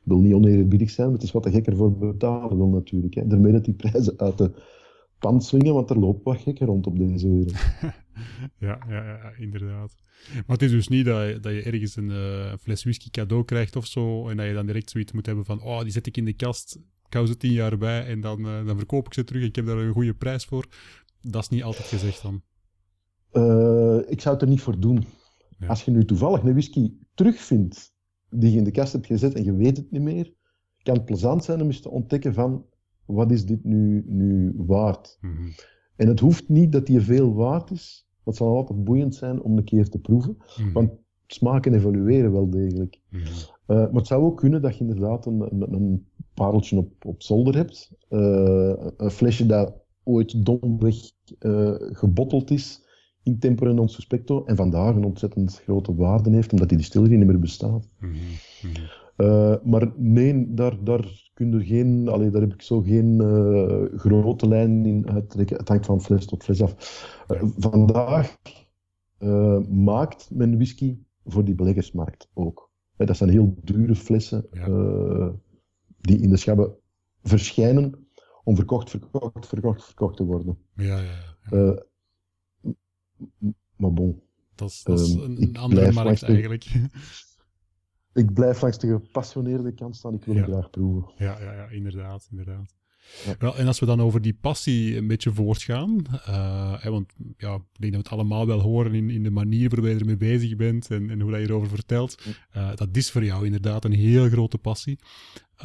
[0.03, 3.13] wil niet oneerbiedig zijn, maar het is wat de gekker voor betalen wil natuurlijk.
[3.13, 3.27] Hè.
[3.27, 4.51] Daarmee dat die prijzen uit de
[5.19, 7.51] pand swingen, want er loopt wat gekker rond op deze wereld.
[8.67, 9.95] ja, ja, ja, inderdaad.
[10.33, 13.45] Maar het is dus niet dat je, dat je ergens een uh, fles whisky cadeau
[13.45, 16.07] krijgt of zo, en dat je dan direct zoiets moet hebben van, oh, die zet
[16.07, 19.05] ik in de kast, ik hou ze tien jaar bij en dan, uh, dan verkoop
[19.05, 20.67] ik ze terug en ik heb daar een goede prijs voor.
[21.21, 22.41] Dat is niet altijd gezegd dan.
[23.31, 25.05] Uh, ik zou het er niet voor doen.
[25.59, 25.67] Ja.
[25.67, 27.93] Als je nu toevallig een whisky terugvindt
[28.29, 30.33] die je in de kast hebt gezet en je weet het niet meer,
[30.83, 32.65] kan het plezant zijn om eens te ontdekken van
[33.05, 35.17] wat is dit nu, nu waard.
[35.21, 35.51] Mm -hmm.
[35.95, 38.07] En het hoeft niet dat die veel waard is.
[38.23, 40.37] Dat zal altijd boeiend zijn om een keer te proeven.
[40.37, 40.73] Mm -hmm.
[40.73, 40.91] Want
[41.27, 42.99] smaken evolueren wel degelijk.
[43.09, 43.27] Mm -hmm.
[43.27, 43.35] uh,
[43.67, 47.55] maar het zou ook kunnen dat je inderdaad een, een, een pareltje op, op zolder
[47.55, 47.91] hebt.
[48.09, 49.73] Uh, een flesje dat
[50.03, 50.95] ooit domweg
[51.39, 52.85] uh, gebotteld is
[53.23, 57.27] in tempore non suspecto en vandaag een ontzettend grote waarde heeft, omdat die distillerie niet
[57.27, 57.89] meer bestaat.
[57.99, 58.11] Mm
[58.61, 58.71] -hmm.
[59.17, 63.21] uh, maar nee, daar, daar kun je geen, allee, daar heb ik zo geen
[63.95, 65.57] grote lijn in uittrekken.
[65.57, 66.73] Het hangt van fles tot fles af.
[67.57, 68.37] vandaag
[69.69, 72.69] maakt men whisky voor die beleggersmarkt ook.
[72.95, 74.45] dat zijn heel dure flessen.
[74.51, 75.35] Ja
[75.97, 76.75] die in de schabben
[77.23, 78.07] verschijnen
[78.43, 80.57] om verkocht, verkocht, verkocht, verkocht te worden.
[80.75, 81.35] Ja, ja.
[81.49, 81.57] ja.
[81.57, 81.77] Uh,
[83.75, 84.21] maar bon.
[84.55, 86.65] Dat is, dat is um, een andere markt eigenlijk.
[88.13, 90.43] ik blijf langs de gepassioneerde kant staan, ik wil ja.
[90.43, 91.11] graag proeven.
[91.17, 92.75] Ja, ja, ja inderdaad, inderdaad.
[93.25, 93.35] Ja.
[93.39, 97.55] Wel, en als we dan over die passie een beetje voortgaan, uh, hè, want ja,
[97.55, 100.17] ik denk dat we het allemaal wel horen in, in de manier waarop je ermee
[100.17, 102.23] bezig bent en, en hoe dat je erover vertelt,
[102.55, 104.99] uh, dat is voor jou inderdaad een heel grote passie.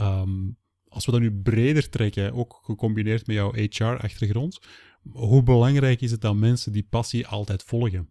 [0.01, 0.57] Um,
[0.88, 4.61] als we dat nu breder trekken, ook gecombineerd met jouw HR-achtergrond,
[5.11, 8.09] hoe belangrijk is het dat mensen die passie altijd volgen?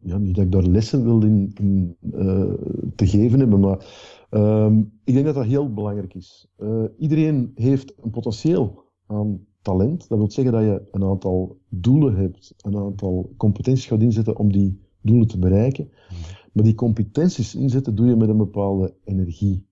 [0.00, 2.52] Ja, niet dat ik daar lessen wil in, in uh,
[2.96, 3.86] te geven hebben, maar
[4.30, 6.46] um, ik denk dat dat heel belangrijk is.
[6.58, 10.08] Uh, iedereen heeft een potentieel aan talent.
[10.08, 14.52] Dat wil zeggen dat je een aantal doelen hebt, een aantal competenties gaat inzetten om
[14.52, 15.84] die doelen te bereiken.
[15.84, 16.36] Mhm.
[16.52, 19.67] Maar die competenties inzetten doe je met een bepaalde energie.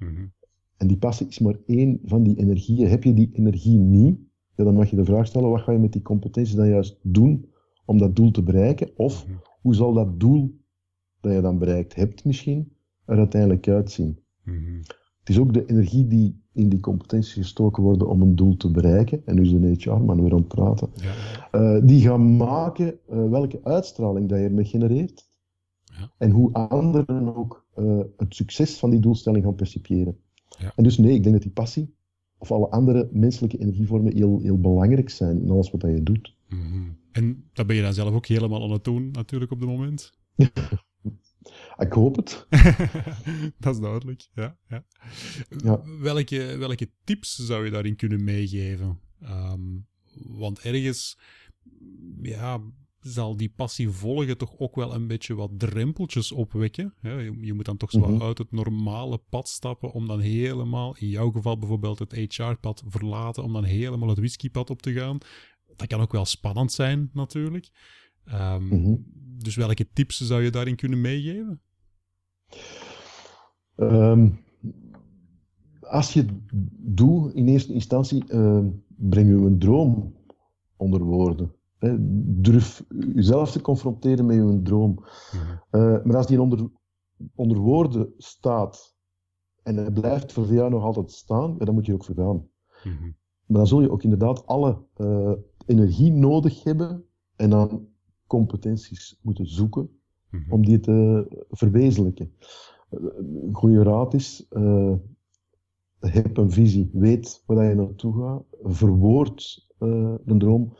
[0.00, 0.26] Mhm.
[0.76, 2.88] En die passie is maar één van die energieën.
[2.88, 4.18] Heb je die energie niet,
[4.54, 6.98] ja, dan mag je de vraag stellen, wat ga je met die competenties dan juist
[7.02, 7.48] doen
[7.84, 8.90] om dat doel te bereiken?
[8.96, 9.36] Of mhm.
[9.60, 10.60] hoe zal dat doel
[11.20, 12.72] dat je dan bereikt hebt misschien,
[13.04, 14.18] er uiteindelijk uitzien?
[14.44, 14.76] Mhm.
[15.18, 18.70] Het is ook de energie die in die competenties gestoken worden om een doel te
[18.70, 21.76] bereiken, en nu is de HR-man weer aan het praten, ja.
[21.76, 25.29] uh, die gaan maken uh, welke uitstraling dat je ermee genereert,
[25.90, 26.10] ja.
[26.18, 30.16] en hoe anderen ook uh, het succes van die doelstelling gaan percipiëren.
[30.58, 30.72] Ja.
[30.76, 31.94] En dus nee, ik denk dat die passie
[32.38, 36.36] of alle andere menselijke energievormen heel, heel belangrijk zijn in alles wat je doet.
[36.48, 36.98] Mm -hmm.
[37.12, 40.12] En dat ben je dan zelf ook helemaal aan het doen, natuurlijk, op het moment?
[41.86, 42.46] ik hoop het.
[43.58, 44.56] dat is duidelijk, ja.
[44.68, 44.84] ja.
[45.64, 45.82] ja.
[46.00, 49.00] Welke, welke tips zou je daarin kunnen meegeven?
[49.22, 51.18] Um, want ergens,
[52.22, 52.60] ja,
[53.00, 56.94] zal die passie volgen toch ook wel een beetje wat drempeltjes opwekken.
[57.40, 61.08] Je, moet dan toch zo mm uit het normale pad stappen om dan helemaal, in
[61.08, 65.18] jouw geval bijvoorbeeld het HR-pad verlaten, om dan helemaal het whiskypad op te gaan.
[65.76, 67.70] Dat kan ook wel spannend zijn natuurlijk.
[68.32, 69.04] Um,
[69.38, 71.60] Dus welke tips zou je daarin kunnen meegeven?
[73.76, 74.38] Um,
[75.80, 76.30] als je het
[76.96, 78.64] doet, in eerste instantie, uh,
[78.96, 80.14] breng je een droom
[80.76, 81.54] onder woorden.
[81.80, 81.96] Hè,
[82.40, 84.92] durf jezelf te confronteren met je droom.
[84.94, 85.82] Mhm.
[85.82, 86.70] Uh, maar als die onder,
[87.34, 88.96] onder woorden staat
[89.62, 92.46] en hij blijft voor jou nog altijd staan, ja, dan moet je ook vergaan.
[92.84, 93.04] Mhm.
[93.46, 95.32] Maar dan zul je ook inderdaad alle eh,
[95.66, 97.04] energie nodig hebben
[97.36, 97.88] en dan
[98.26, 99.90] competenties moeten zoeken
[100.30, 100.52] Mhm.
[100.52, 102.32] om die te verwezenlijken.
[102.90, 104.92] Eh, Een goede raad is, eh,
[106.00, 110.72] heb een visie, weet waar je naartoe gaat, verwoord eh een droom.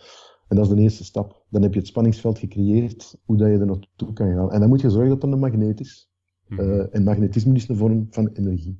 [0.50, 1.44] En dat is de eerste stap.
[1.48, 4.52] Dan heb je het spanningsveld gecreëerd, hoe dat je er naartoe kan gaan.
[4.52, 6.10] En dan moet je zorgen dat het een magneet is.
[6.48, 6.60] Mhm.
[6.60, 8.78] Eh, en magnetisme is een vorm van energie.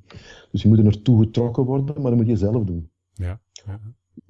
[0.51, 2.89] Dus je moet er naartoe getrokken worden, maar dat moet je zelf doen.
[3.13, 3.41] ja.
[3.65, 3.79] ja.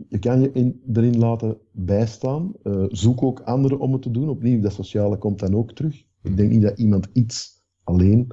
[0.08, 2.54] Je kan je in, erin laten bijstaan.
[2.64, 4.30] Eh, zoek ook anderen om het te doen.
[4.30, 6.06] Opnieuw, dat sociale komt dan ook terug.
[6.22, 8.32] Ik denk niet dat iemand iets alleen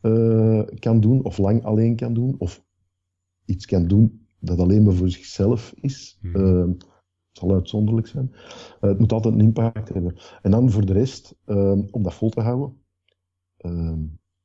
[0.00, 2.64] eh, kan doen, of lang alleen kan doen, of
[3.44, 6.18] iets kan doen dat alleen maar voor zichzelf is.
[6.22, 6.72] Mhm.
[7.30, 8.32] Het zal uitzonderlijk zijn.
[8.80, 10.16] Eh, het moet altijd een impact hebben.
[10.42, 12.76] En dan voor de rest, eh, om dat vol te houden,
[13.56, 13.92] eh,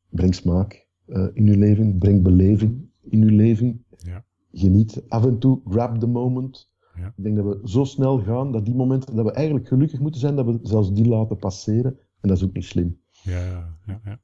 [0.09, 3.86] breng smaak eh, in uw leven, breng beleving in uw leven.
[3.97, 4.25] Ja.
[4.51, 6.69] Geniet af en toe, grab the moment.
[6.95, 7.13] Ja.
[7.15, 10.19] Ik denk dat we zo snel gaan dat die momenten, dat we eigenlijk gelukkig moeten
[10.19, 11.99] zijn, dat we zelfs die laten passeren.
[12.21, 12.99] En dat is ook niet slim.
[13.23, 14.19] Ja, ja, ja.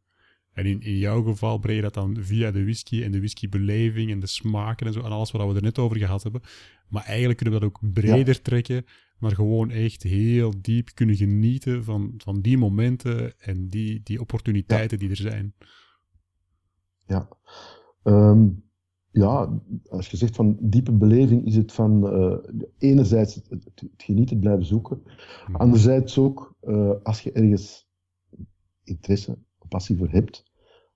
[0.53, 4.11] En in, in jouw geval breng je dat dan via de whisky en de whiskybeleving
[4.11, 6.41] en de smaken en zo en alles wat we er net over gehad hebben.
[6.87, 8.85] Maar eigenlijk kunnen we dat ook breder trekken,
[9.17, 14.99] maar gewoon echt heel diep kunnen genieten van, van die momenten en die, die opportuniteiten
[14.99, 15.53] die er zijn.
[17.05, 17.27] Ja.
[18.03, 18.47] Ehm,
[19.11, 22.37] ja, als je zegt van diepe beleving, is het van eh,
[22.77, 25.01] enerzijds het, het, het genieten, blijven zoeken.
[25.47, 25.55] Mhm.
[25.55, 27.89] Anderzijds ook, eh, als je ergens
[28.83, 29.37] interesse
[29.71, 30.43] passie voor hebt,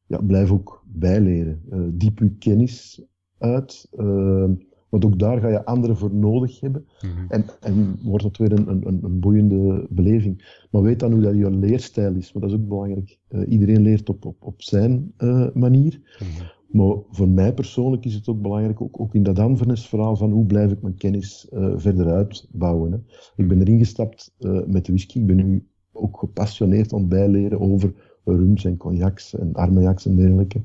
[0.08, 1.62] ja, blijf ook bijleren.
[1.70, 3.04] Eh, diep je kennis
[3.38, 3.88] uit.
[3.92, 4.50] eh,
[4.90, 6.86] want ook daar ga je anderen voor nodig hebben.
[7.02, 7.26] Mhm.
[7.28, 10.66] En, en wordt het weer een, een, een boeiende beleving.
[10.72, 13.20] Maar weet dan hoe dat je leerstijl is, want dat is ook belangrijk.
[13.28, 15.14] Eh, iedereen leert op, op, op zijn
[15.54, 16.18] manier.
[16.20, 16.78] Mhm.
[16.78, 20.46] Maar voor mij persoonlijk is het ook belangrijk, ook, ook in dat Anverness-verhaal, van hoe
[20.46, 22.92] blijf ik mijn kennis verder uitbouwen.
[22.92, 22.98] Hè.
[23.36, 24.36] Ik ben erin gestapt
[24.68, 25.20] met de whisky.
[25.20, 27.94] Ik ben nu ook gepassioneerd aan het bijleren over
[28.26, 30.62] rums en cognacs en armagnacs en dergelijke.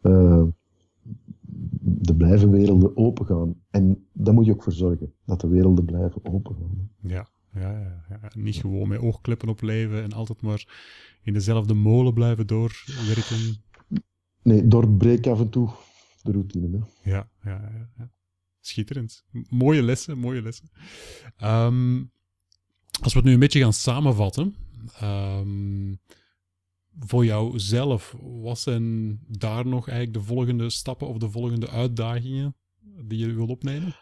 [0.00, 0.42] Eh,
[2.02, 3.54] er blijven werelden opengaan.
[3.70, 6.90] En daar moet je ook voor zorgen, dat de werelden blijven opengaan.
[7.00, 8.30] Ja, ja, ja, ja.
[8.34, 10.66] Niet gewoon met oogkleppen op leven en altijd maar
[11.22, 13.56] in dezelfde molen blijven doorwerken.
[14.42, 15.70] Nee, doorbreek af en toe
[16.22, 16.78] de routine.
[16.78, 17.10] Hè.
[17.10, 18.10] Ja, ja, ja, ja.
[18.60, 19.24] Schitterend.
[19.48, 20.68] Mooie lessen, mooie lessen.
[21.36, 22.02] Ehm,
[23.02, 24.54] als we het nu een beetje gaan samenvatten.
[25.00, 25.92] ehm,
[26.98, 32.54] voor jou zelf, wat zijn daar nog eigenlijk de volgende stappen of de volgende uitdagingen
[33.04, 33.96] die je wil opnemen?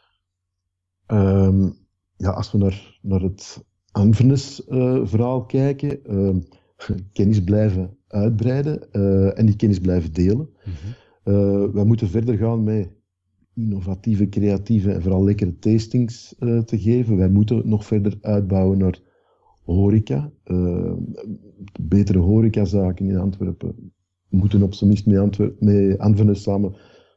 [1.06, 1.70] Ehm,
[2.16, 6.40] ja, als we naar, naar het Anverness-verhaal kijken, ehm,
[7.12, 10.48] kennis blijven uitbreiden eh, en die kennis blijven delen.
[11.24, 12.90] Eh, wij moeten verder gaan met
[13.54, 17.16] innovatieve, creatieve en vooral lekkere tastings eh, te geven.
[17.16, 19.00] Wij moeten nog verder uitbouwen naar
[19.64, 20.30] horeca.
[20.44, 20.92] Eh,
[21.80, 23.92] betere horecazaken in Antwerpen
[24.28, 26.74] moeten op zijn minst met, Antwer- met samen.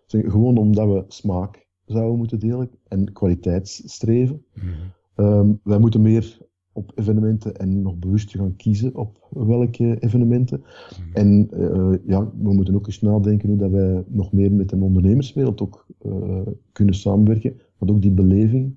[0.08, 4.46] Gewoon omdat we smaak zouden moeten delen en kwaliteitsstreven.
[4.54, 4.68] Mhm.
[5.16, 6.38] Ehm, wij moeten meer
[6.72, 10.60] op evenementen en nog bewuster gaan kiezen op welke evenementen.
[10.60, 11.14] Mhm.
[11.14, 14.76] En eh, ja, we moeten ook eens nadenken hoe dat wij nog meer met de
[14.76, 16.41] ondernemerswereld ook eh,
[16.72, 17.60] kunnen samenwerken.
[17.78, 18.76] Want ook die beleving,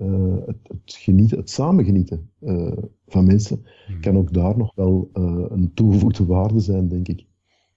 [0.00, 2.72] eh, het, het genieten, het samengenieten eh,
[3.06, 4.00] van mensen, Mhm.
[4.00, 7.26] kan ook daar nog wel eh, een toegevoegde waarde zijn, denk ik.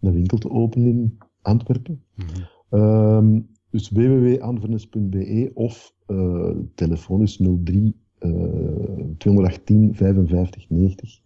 [0.00, 2.04] een winkel te openen in Antwerpen.
[2.14, 2.28] Mhm.
[2.70, 8.30] Ehm, dus www.anverness.be of eh telefoon is 03 eh
[9.18, 11.20] 218 55 90.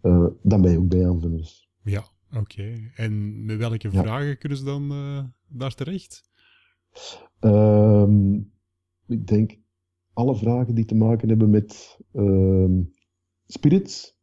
[0.00, 1.68] Eh, dan ben je ook bij Anverness.
[1.82, 2.04] Ja,
[2.36, 2.90] oké.
[2.96, 4.02] En met welke Ja.
[4.02, 6.30] vragen kunnen ze dan eh, daar terecht?
[7.40, 8.34] Ehm,
[9.06, 9.58] ik denk
[10.18, 12.82] alle vragen die te maken hebben met ehm,
[13.46, 14.16] spirits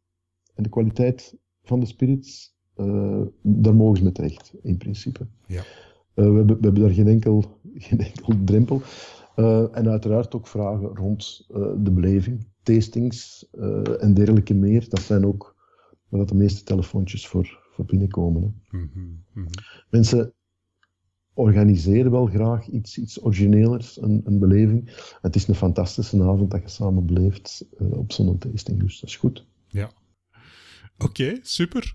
[0.54, 5.26] en de kwaliteit van de spirits, eh, daar mogen ze mee terecht, in principe.
[5.46, 5.58] Ja.
[5.58, 5.64] Eh,
[6.14, 7.44] we, hebben, we hebben daar geen enkel,
[7.88, 8.80] geen enkel drempel.
[9.36, 11.44] Eh, en uiteraard ook vragen rond
[11.78, 13.48] de beleving, tastings
[14.00, 14.88] en dergelijke meer.
[14.88, 15.56] Dat zijn ook
[16.08, 18.42] waar de meeste telefoontjes voor, voor binnenkomen.
[18.42, 18.78] Hè.
[18.78, 18.88] Mhm,
[19.32, 19.48] mhm.
[19.90, 20.34] Mensen,
[21.36, 24.90] organiseren wel graag iets, iets origineelers, een, een beleving.
[25.20, 29.08] het is een fantastische avond dat je samen beleeft uh, op zo'n tasting, dus dat
[29.08, 29.46] is goed.
[29.68, 29.90] Ja.
[30.98, 31.94] Oké, super.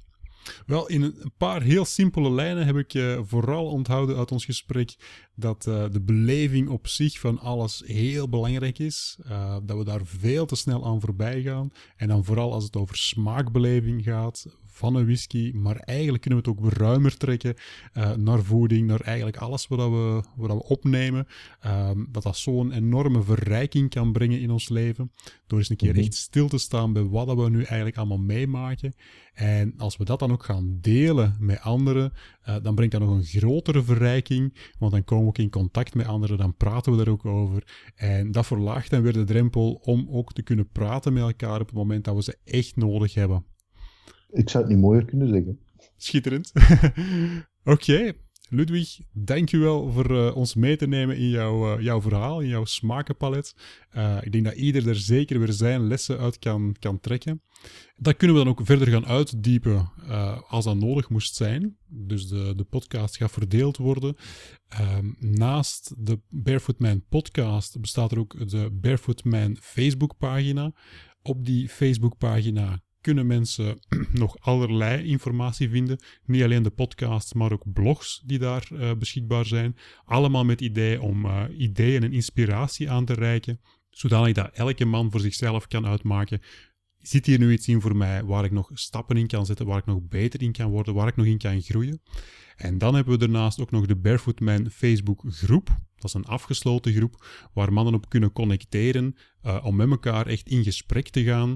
[0.65, 4.95] Wel, in een paar heel simpele lijnen heb ik uh, vooral onthouden uit ons gesprek
[5.35, 9.17] dat uh, de beleving op zich van alles heel belangrijk is.
[9.63, 11.71] Dat we daar veel te snel aan voorbij gaan.
[11.95, 15.51] En dan vooral als het over smaakbeleving gaat van een whisky.
[15.53, 17.55] Maar eigenlijk kunnen we het ook ruimer trekken
[17.93, 21.27] uh, naar voeding, naar eigenlijk alles wat we, wat we opnemen.
[21.65, 25.11] Um, dat dat zo'n enorme verrijking kan brengen in ons leven.
[25.47, 28.93] Door eens een keer echt stil te staan bij wat we nu eigenlijk allemaal meemaken.
[29.33, 32.13] En als we dat dan ook gaan delen met anderen,
[32.49, 34.53] uh, dan brengt dat nog een grotere verrijking.
[34.79, 37.63] Want dan komen we ook in contact met anderen, dan praten we er ook over.
[37.95, 41.67] En dat verlaagt dan weer de drempel om ook te kunnen praten met elkaar op
[41.67, 43.45] het moment dat we ze echt nodig hebben.
[44.31, 45.59] Ik zou het niet mooier kunnen zeggen.
[45.97, 46.51] Schitterend.
[47.63, 48.13] Oké,
[48.53, 52.65] Ludwig, dankjewel voor uh, ons mee te nemen in jouw, uh, jouw verhaal, in jouw
[52.65, 53.55] smakenpalet.
[53.95, 57.41] Uh, ik denk dat ieder er zeker weer zijn lessen uit kan, kan trekken.
[57.95, 59.91] Dat kunnen we dan ook verder gaan uitdiepen
[60.47, 61.77] als dat nodig moest zijn.
[61.87, 64.15] Dus de, de podcast gaat verdeeld worden.
[64.67, 70.73] Ehm, naast de Barefoot Man podcast bestaat er ook de Barefoot Man Facebookpagina.
[71.21, 73.79] Op die Facebookpagina kunnen mensen
[74.11, 75.99] nog allerlei informatie vinden.
[76.25, 79.75] Niet alleen de podcasts, maar ook blogs die daar uh, beschikbaar zijn.
[80.05, 85.11] Allemaal met idee om uh, ideeën en inspiratie aan te reiken, zodanig dat elke man
[85.11, 86.41] voor zichzelf kan uitmaken.
[86.97, 89.77] Zit hier nu iets in voor mij waar ik nog stappen in kan zetten, waar
[89.77, 92.01] ik nog beter in kan worden, waar ik nog in kan groeien?
[92.55, 95.67] En dan hebben we daarnaast ook nog de Barefoot Man Facebook groep.
[95.95, 100.47] Dat is een afgesloten groep waar mannen op kunnen connecteren uh, om met elkaar echt
[100.47, 101.55] in gesprek te gaan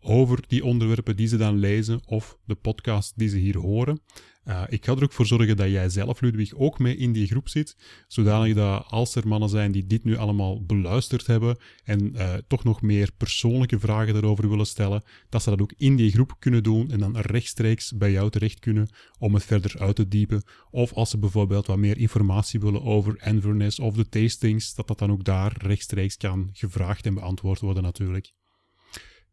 [0.00, 4.00] over die onderwerpen die ze dan lezen of de podcast die ze hier horen.
[4.48, 7.26] Uh, ik ga er ook voor zorgen dat jij zelf, Ludwig, ook mee in die
[7.26, 7.76] groep zit,
[8.08, 12.64] zodanig dat als er mannen zijn die dit nu allemaal beluisterd hebben en uh, toch
[12.64, 16.62] nog meer persoonlijke vragen daarover willen stellen, dat ze dat ook in die groep kunnen
[16.62, 18.88] doen en dan rechtstreeks bij jou terecht kunnen
[19.18, 20.42] om het verder uit te diepen.
[20.70, 24.98] Of als ze bijvoorbeeld wat meer informatie willen over Inverness of de tastings, dat dat
[24.98, 28.32] dan ook daar rechtstreeks kan gevraagd en beantwoord worden natuurlijk.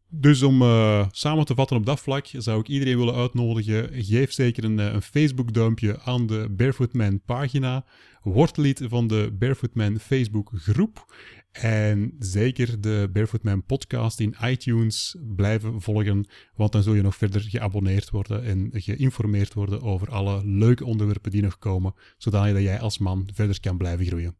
[0.08, 3.88] Dus om uh, samen te vatten op dat vlak zou ik iedereen willen uitnodigen.
[3.92, 7.84] Geef zeker een, een Facebook-duimpje aan de Barefoot Man pagina.
[8.22, 11.14] Word lid van de Barefoot Man Facebook groep.
[11.52, 16.26] En zeker de Barefoot Man podcast in iTunes blijven volgen.
[16.54, 21.30] Want dan zul je nog verder geabonneerd worden en geïnformeerd worden over alle leuke onderwerpen
[21.30, 21.94] die nog komen.
[22.18, 24.36] Zodat jij als man verder kan blijven groeien.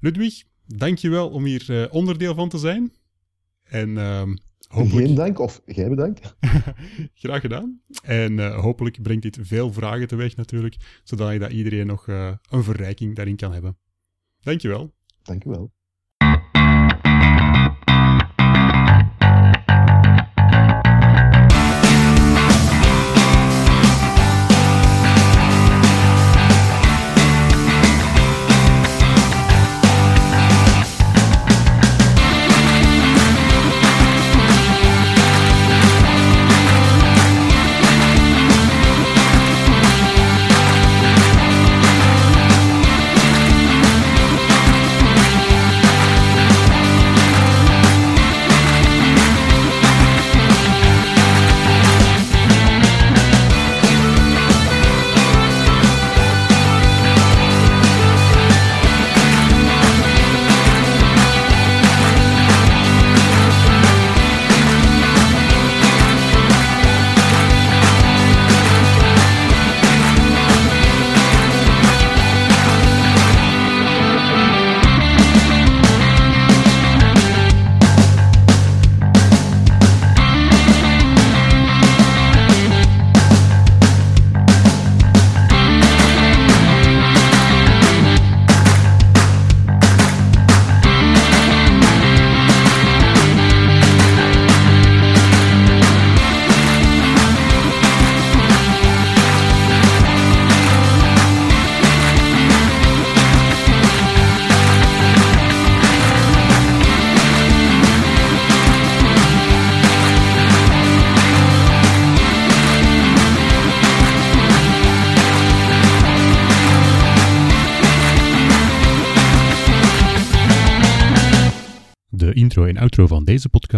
[0.00, 2.92] Ludwig, dankjewel om hier uh, onderdeel van te zijn.
[3.68, 3.96] En
[4.68, 5.06] hopelijk...
[5.06, 6.36] Geen dank, of jij bedankt.
[7.14, 7.80] Graag gedaan.
[8.02, 12.64] En uh, hopelijk brengt dit veel vragen teweeg natuurlijk, zodat dat iedereen nog uh, een
[12.64, 13.78] verrijking daarin kan hebben.
[14.40, 14.94] Dankjewel.
[15.22, 15.72] Dankjewel.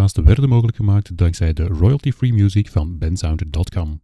[0.09, 4.01] Outro van deze podcast werden mogelijk gemaakt dankzij de royalty-free music van bensounder.com.